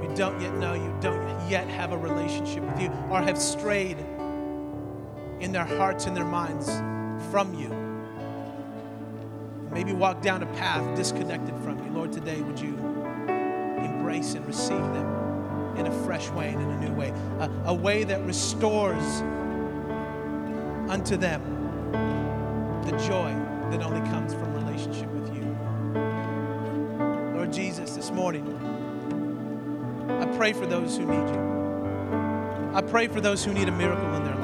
who 0.00 0.16
don't 0.16 0.40
yet 0.40 0.54
know 0.54 0.72
you, 0.72 0.96
don't 1.02 1.50
yet 1.50 1.68
have 1.68 1.92
a 1.92 1.98
relationship 1.98 2.62
with 2.62 2.80
you, 2.80 2.88
or 3.10 3.20
have 3.20 3.36
strayed 3.36 3.98
in 5.40 5.52
their 5.52 5.64
hearts 5.64 6.06
and 6.06 6.16
their 6.16 6.24
minds 6.24 6.68
from 7.30 7.54
you. 7.54 7.68
Maybe 9.72 9.92
walk 9.92 10.22
down 10.22 10.42
a 10.42 10.46
path 10.54 10.96
disconnected 10.96 11.54
from 11.62 11.84
you. 11.84 11.90
Lord, 11.92 12.12
today 12.12 12.40
would 12.40 12.58
you 12.58 12.74
embrace 13.84 14.34
and 14.34 14.46
receive 14.46 14.78
them 14.78 15.76
in 15.76 15.86
a 15.86 16.04
fresh 16.04 16.28
way 16.30 16.48
and 16.48 16.60
in 16.60 16.70
a 16.70 16.80
new 16.80 16.92
way, 16.94 17.10
a, 17.38 17.50
a 17.66 17.74
way 17.74 18.04
that 18.04 18.24
restores 18.24 19.22
unto 20.90 21.16
them 21.16 21.42
the 22.84 22.96
joy 23.06 23.32
that 23.70 23.82
only 23.82 24.00
comes 24.08 24.32
from 24.32 24.54
relationship 24.54 25.08
with 25.10 25.34
you. 25.34 25.44
Lord 27.36 27.52
Jesus, 27.52 27.90
this 27.92 28.10
morning, 28.10 28.46
I 30.20 30.24
pray 30.36 30.52
for 30.52 30.66
those 30.66 30.96
who 30.96 31.04
need 31.04 31.28
you. 31.34 31.48
I 32.74 32.80
pray 32.80 33.08
for 33.08 33.20
those 33.20 33.44
who 33.44 33.52
need 33.52 33.68
a 33.68 33.72
miracle 33.72 34.14
in 34.14 34.24
their 34.24 34.34
life. 34.34 34.37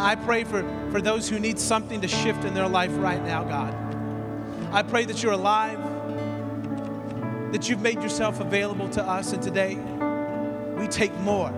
I 0.00 0.14
pray 0.14 0.44
for, 0.44 0.62
for 0.90 1.02
those 1.02 1.28
who 1.28 1.38
need 1.38 1.58
something 1.58 2.00
to 2.00 2.08
shift 2.08 2.44
in 2.44 2.54
their 2.54 2.66
life 2.66 2.90
right 2.94 3.22
now, 3.22 3.44
God. 3.44 3.74
I 4.72 4.82
pray 4.82 5.04
that 5.04 5.22
you're 5.22 5.32
alive, 5.32 5.78
that 7.52 7.68
you've 7.68 7.82
made 7.82 8.02
yourself 8.02 8.40
available 8.40 8.88
to 8.90 9.02
us, 9.02 9.34
and 9.34 9.42
today 9.42 9.74
we 10.78 10.88
take 10.88 11.14
more 11.18 11.50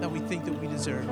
than 0.00 0.12
we 0.12 0.20
think 0.20 0.44
that 0.44 0.52
we 0.52 0.68
deserve. 0.68 1.04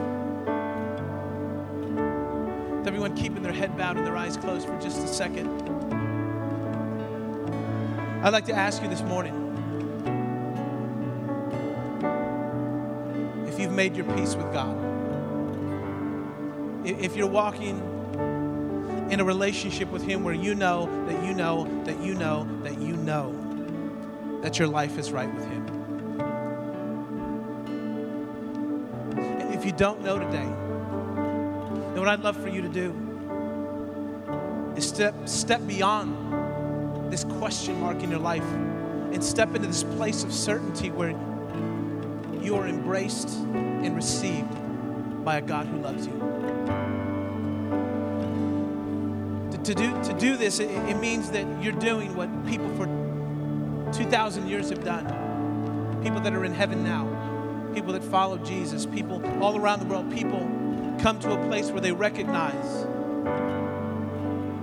With 2.77 2.87
everyone 2.87 3.17
keeping 3.17 3.43
their 3.43 3.53
head 3.53 3.77
bowed 3.77 3.97
and 3.97 4.07
their 4.07 4.17
eyes 4.17 4.37
closed 4.37 4.69
for 4.69 4.79
just 4.81 4.99
a 4.99 5.09
second, 5.09 5.49
I'd 8.23 8.33
like 8.33 8.45
to 8.47 8.55
ask 8.55 8.81
you 8.83 8.89
this 8.89 9.03
morning 9.03 9.35
if 13.49 13.59
you've 13.59 13.73
made 13.73 13.97
your 13.97 14.07
peace 14.15 14.37
with 14.37 14.53
God, 14.53 14.92
if 16.85 17.17
you're 17.17 17.27
walking 17.27 17.81
in 19.11 19.21
a 19.21 19.25
relationship 19.25 19.91
with 19.91 20.03
Him 20.03 20.25
where 20.25 20.35
you 20.35 20.55
know 20.55 20.89
that 21.07 21.25
you 21.25 21.35
know 21.35 21.85
that 21.85 22.01
you 22.01 22.15
know 22.15 22.49
that 22.63 22.81
you 22.81 22.97
know 22.97 24.41
that 24.43 24.59
your 24.59 24.69
life 24.69 24.99
is 24.99 25.13
right 25.13 25.33
with 25.33 25.45
Him. 25.45 25.67
And 29.19 29.55
if 29.55 29.65
you 29.65 29.73
don't 29.73 30.03
know 30.03 30.19
today, 30.19 30.49
then 31.93 31.99
what 31.99 32.09
I'd 32.09 32.21
love 32.21 32.37
for 32.37 32.49
you 32.49 32.63
to 32.63 32.69
do 32.69 32.95
is 34.77 34.89
step, 34.89 35.15
step 35.29 35.65
beyond 35.67 37.13
this 37.13 37.25
question 37.25 37.79
mark 37.81 38.03
in 38.03 38.11
your 38.11 38.21
life 38.21 38.45
and 39.13 39.23
step 39.23 39.55
into 39.55 39.69
this 39.69 39.85
place 39.85 40.25
of 40.25 40.33
certainty 40.33 40.91
where 40.91 41.11
you 42.43 42.57
are 42.57 42.67
embraced 42.67 43.29
and 43.29 43.95
received 43.95 45.25
by 45.25 45.37
a 45.37 45.43
God 45.43 45.67
who 45.67 45.79
loves 45.79 46.07
you. 46.07 46.32
To 49.65 49.75
do, 49.75 50.03
to 50.03 50.13
do 50.19 50.37
this, 50.37 50.59
it, 50.59 50.71
it 50.71 50.99
means 50.99 51.31
that 51.31 51.63
you're 51.63 51.73
doing 51.73 52.15
what 52.17 52.29
people 52.47 52.69
for 52.77 52.87
2,000 53.93 54.49
years 54.49 54.71
have 54.71 54.85
done. 54.85 56.01
People 56.03 56.21
that 56.21 56.33
are 56.33 56.45
in 56.45 56.53
heaven 56.53 56.83
now, 56.83 57.71
people 57.75 57.93
that 57.93 58.03
follow 58.03 58.39
Jesus, 58.39 58.87
people 58.87 59.25
all 59.43 59.57
around 59.57 59.81
the 59.81 59.87
world, 59.87 60.11
people 60.13 60.41
come 61.01 61.19
to 61.21 61.33
a 61.33 61.47
place 61.49 61.71
where 61.71 61.81
they 61.81 61.93
recognize 61.93 62.85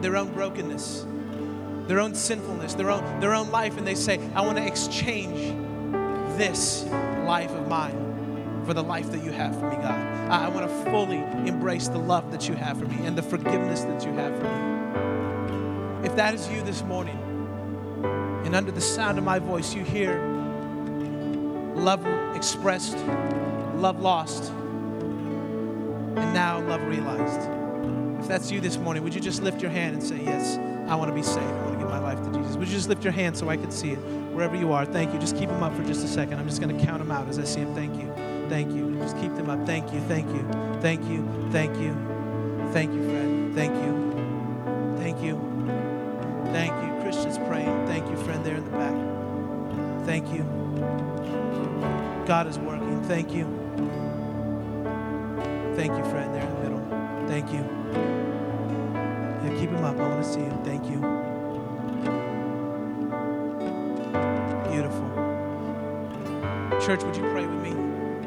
their 0.02 0.16
own 0.16 0.32
brokenness, 0.34 1.06
their 1.88 2.00
own 2.00 2.14
sinfulness, 2.14 2.74
their 2.74 2.90
own, 2.90 3.20
their 3.20 3.34
own 3.34 3.50
life, 3.52 3.78
and 3.78 3.88
they 3.88 3.96
say, 3.96 4.20
I 4.36 4.42
want 4.42 4.58
to 4.58 4.66
exchange 4.66 5.56
this 6.38 6.86
life 7.26 7.52
of 7.52 7.68
mine 7.68 8.64
for 8.66 8.74
the 8.74 8.84
life 8.84 9.12
that 9.12 9.24
you 9.24 9.32
have 9.32 9.58
for 9.60 9.70
me, 9.70 9.76
God. 9.78 10.00
I, 10.30 10.46
I 10.46 10.50
want 10.50 10.70
to 10.70 10.92
fully 10.92 11.18
embrace 11.48 11.88
the 11.88 11.98
love 11.98 12.32
that 12.32 12.48
you 12.48 12.56
have 12.56 12.78
for 12.78 12.86
me 12.86 13.06
and 13.06 13.18
the 13.18 13.24
forgiveness 13.24 13.82
that 13.82 14.06
you 14.06 14.12
have 14.14 14.38
for 14.38 14.44
me. 14.44 14.89
That 16.20 16.34
is 16.34 16.50
you 16.50 16.62
this 16.64 16.84
morning, 16.84 17.18
and 18.44 18.54
under 18.54 18.72
the 18.72 18.82
sound 18.82 19.18
of 19.18 19.24
my 19.24 19.40
voice, 19.40 19.74
you 19.74 19.86
hear 19.86 20.20
love 21.76 22.06
expressed, 22.36 22.98
love 23.78 24.02
lost, 24.02 24.52
and 24.52 26.34
now 26.34 26.60
love 26.68 26.84
realized. 26.84 27.50
If 28.20 28.28
that's 28.28 28.52
you 28.52 28.60
this 28.60 28.76
morning, 28.76 29.02
would 29.04 29.16
you 29.16 29.22
just 29.22 29.42
lift 29.44 29.62
your 29.62 29.72
hand 29.72 29.94
and 29.94 30.04
say, 30.04 30.22
Yes, 30.22 30.58
I 30.92 30.96
want 30.96 31.10
to 31.10 31.16
be 31.16 31.24
saved. 31.24 31.40
I 31.40 31.62
want 31.64 31.74
to 31.76 31.80
give 31.80 31.88
my 31.88 32.00
life 32.00 32.22
to 32.22 32.38
Jesus. 32.38 32.58
Would 32.58 32.68
you 32.68 32.76
just 32.76 32.90
lift 32.90 33.06
your 33.06 33.14
hand 33.14 33.38
so 33.38 33.48
I 33.48 33.56
can 33.56 33.72
see 33.72 33.92
it 33.92 34.00
wherever 34.34 34.58
you 34.58 34.74
are? 34.74 34.86
Thank 34.86 35.14
you. 35.14 35.20
Just 35.22 35.38
keep 35.38 35.48
them 35.48 35.64
up 35.64 35.74
for 35.74 35.86
just 35.86 36.04
a 36.04 36.08
second. 36.10 36.38
I'm 36.38 36.50
just 36.50 36.60
going 36.60 36.78
to 36.78 36.86
count 36.86 37.00
them 37.00 37.14
out 37.14 37.30
as 37.30 37.40
I 37.40 37.46
see 37.46 37.64
them. 37.64 37.74
Thank 37.74 37.96
you. 37.96 38.14
Thank 38.50 38.74
you. 38.74 38.94
Just 39.00 39.18
keep 39.20 39.34
them 39.36 39.50
up. 39.50 39.66
Thank 39.66 39.94
you. 39.94 40.02
Thank 40.02 40.28
you. 40.36 40.46
Thank 40.82 41.02
you. 41.06 41.50
Thank 41.54 41.78
you. 41.80 41.96
Thank 42.74 42.92
you, 42.94 43.10
Fred. 43.10 43.56
Thank 43.56 43.74
you. 43.86 44.98
Thank 45.00 45.24
you. 45.24 45.59
Thank 46.52 46.72
you. 46.84 47.02
Christians 47.02 47.38
praying. 47.48 47.86
Thank 47.88 48.10
you, 48.10 48.18
friend, 48.18 48.46
there 48.46 48.56
in 48.56 48.66
the 48.66 48.72
back. 48.72 48.94
Thank 50.06 50.34
you. 50.34 50.44
God 52.26 52.48
is 52.48 52.58
working. 52.60 53.02
Thank 53.04 53.34
you. 53.34 53.46
Thank 55.76 55.98
you, 55.98 56.04
friend, 56.12 56.34
there 56.34 56.44
in 56.44 56.54
the 56.56 56.60
middle. 56.62 56.82
Thank 57.28 57.52
you. 57.52 57.64
Yeah, 59.44 59.60
keep 59.60 59.70
him 59.70 59.84
up. 59.86 59.98
I 59.98 60.08
want 60.08 60.24
to 60.24 60.30
see 60.30 60.42
him. 60.42 60.64
Thank 60.64 60.86
you. 60.90 61.00
Beautiful. 64.72 65.10
Church, 66.86 67.04
would 67.04 67.16
you 67.16 67.24
pray 67.32 67.46
with 67.46 67.62
me 67.62 67.74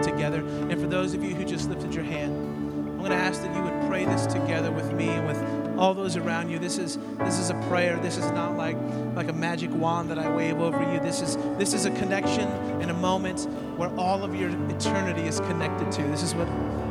together? 0.03 0.41
And 0.70 0.81
for 0.81 0.87
those 0.87 1.14
of 1.14 1.23
you 1.23 1.35
who 1.35 1.45
just 1.45 1.68
lifted 1.68 1.95
your 1.95 2.05
hand, 2.05 2.33
I'm 2.33 2.99
going 2.99 3.11
to 3.11 3.16
ask 3.16 3.43
that 3.43 3.55
you 3.55 3.62
would 3.62 3.89
pray 3.89 4.05
this 4.05 4.27
together 4.27 4.70
with 4.70 4.93
me 4.93 5.09
and 5.09 5.27
with 5.27 5.39
all 5.83 5.95
those 5.95 6.16
around 6.16 6.49
you. 6.49 6.61
This 6.61 6.78
is 6.78 6.97
this 7.18 7.41
is 7.41 7.51
a 7.51 7.55
prayer. 7.68 7.99
This 7.99 8.16
is 8.16 8.30
not 8.30 8.57
like 8.57 8.76
like 9.16 9.28
a 9.28 9.33
magic 9.33 9.68
wand 9.72 10.09
that 10.11 10.18
I 10.18 10.30
wave 10.33 10.61
over 10.61 10.80
you. 10.93 11.01
This 11.01 11.20
is 11.20 11.37
this 11.59 11.74
is 11.74 11.87
a 11.87 11.91
connection 11.91 12.49
in 12.80 12.91
a 12.91 12.95
moment 12.95 13.49
where 13.76 13.93
all 13.97 14.22
of 14.22 14.33
your 14.33 14.51
eternity 14.70 15.22
is 15.22 15.41
connected 15.41 15.91
to. 15.91 16.03
This 16.05 16.22
is 16.22 16.37
what 16.37 16.47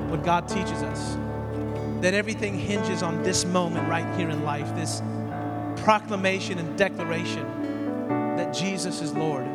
what 0.10 0.26
God 0.26 0.46
teaches 0.50 0.84
us. 0.84 1.16
That 2.02 2.14
everything 2.14 2.60
hinges 2.60 3.02
on 3.02 3.24
this 3.24 3.46
moment 3.46 3.88
right 3.88 4.06
here 4.20 4.30
in 4.30 4.44
life. 4.44 4.76
This 4.76 5.02
proclamation 5.78 6.60
and 6.60 6.78
declaration 6.78 7.48
that 8.36 8.54
Jesus 8.54 9.02
is 9.02 9.14
Lord 9.14 9.48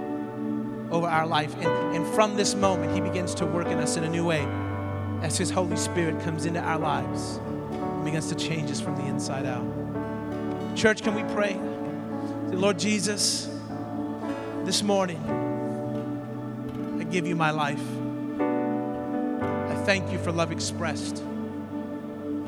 over 0.91 1.07
our 1.07 1.27
life. 1.27 1.55
And, 1.57 1.97
and 1.97 2.07
from 2.15 2.37
this 2.37 2.55
moment, 2.55 2.95
He 2.95 3.03
begins 3.03 3.35
to 3.35 3.45
work 3.45 3.67
in 3.67 3.79
us 3.81 3.99
in 3.99 4.05
a 4.05 4.09
new 4.09 4.25
way 4.25 4.49
as 5.21 5.37
His 5.37 5.51
Holy 5.51 5.77
Spirit 5.77 6.23
comes 6.23 6.47
into 6.47 6.61
our 6.61 6.79
lives 6.79 7.39
and 7.45 7.56
begins 8.07 8.29
to 8.29 8.37
change 8.37 8.71
us 8.71 8.81
from 8.81 8.95
the 8.95 9.05
inside 9.05 9.45
out. 9.45 9.67
Church, 10.77 11.03
can 11.03 11.13
we 11.17 11.25
pray? 11.35 11.55
Say, 12.49 12.55
Lord 12.55 12.79
Jesus, 12.79 13.51
this 14.63 14.85
morning, 14.85 15.19
I 17.01 17.03
give 17.03 17.27
you 17.27 17.35
my 17.35 17.51
life. 17.51 17.83
I 18.41 19.75
thank 19.85 20.13
you 20.13 20.19
for 20.19 20.31
love 20.31 20.53
expressed, 20.53 21.17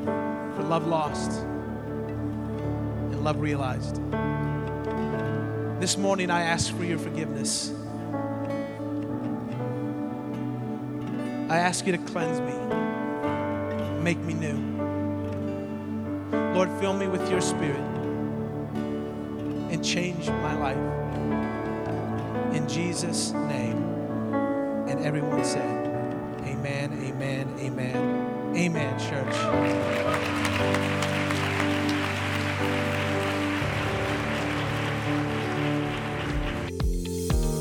for 0.05 0.63
love 0.63 0.87
lost, 0.87 1.29
and 1.41 3.21
love 3.21 3.41
realized. 3.41 3.97
This 5.81 5.97
morning, 5.97 6.31
I 6.31 6.43
ask 6.43 6.73
for 6.73 6.85
your 6.85 6.99
forgiveness. 6.99 7.73
I 11.49 11.57
ask 11.57 11.85
you 11.85 11.91
to 11.91 11.97
cleanse 11.97 12.39
me, 12.39 14.01
make 14.01 14.19
me 14.19 14.33
new. 14.33 14.68
Lord, 16.53 16.69
fill 16.79 16.93
me 16.93 17.07
with 17.07 17.29
your 17.29 17.41
spirit 17.41 17.79
and 19.69 19.83
change 19.85 20.27
my 20.27 20.55
life. 20.55 20.77
In 22.55 22.67
Jesus' 22.67 23.31
name. 23.31 23.77
And 24.89 25.05
everyone 25.05 25.45
said, 25.45 25.87
Amen, 26.45 26.91
amen, 27.03 27.55
amen, 27.59 28.55
amen, 28.55 28.99
church. 28.99 29.35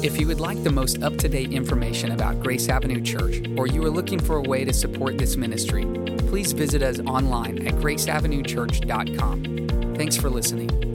If 0.01 0.19
you 0.19 0.27
would 0.29 0.41
like 0.41 0.63
the 0.63 0.71
most 0.71 1.03
up 1.03 1.17
to 1.19 1.29
date 1.29 1.53
information 1.53 2.13
about 2.13 2.41
Grace 2.41 2.69
Avenue 2.69 3.03
Church, 3.03 3.43
or 3.59 3.67
you 3.67 3.85
are 3.85 3.91
looking 3.91 4.21
for 4.21 4.37
a 4.37 4.43
way 4.43 4.65
to 4.65 4.73
support 4.73 5.19
this 5.19 5.37
ministry, 5.37 5.85
please 6.29 6.53
visit 6.53 6.83
us 6.83 7.01
online 7.01 7.67
at 7.67 7.75
graceavenuechurch.com. 7.75 9.97
Thanks 9.97 10.17
for 10.17 10.31
listening. 10.31 10.88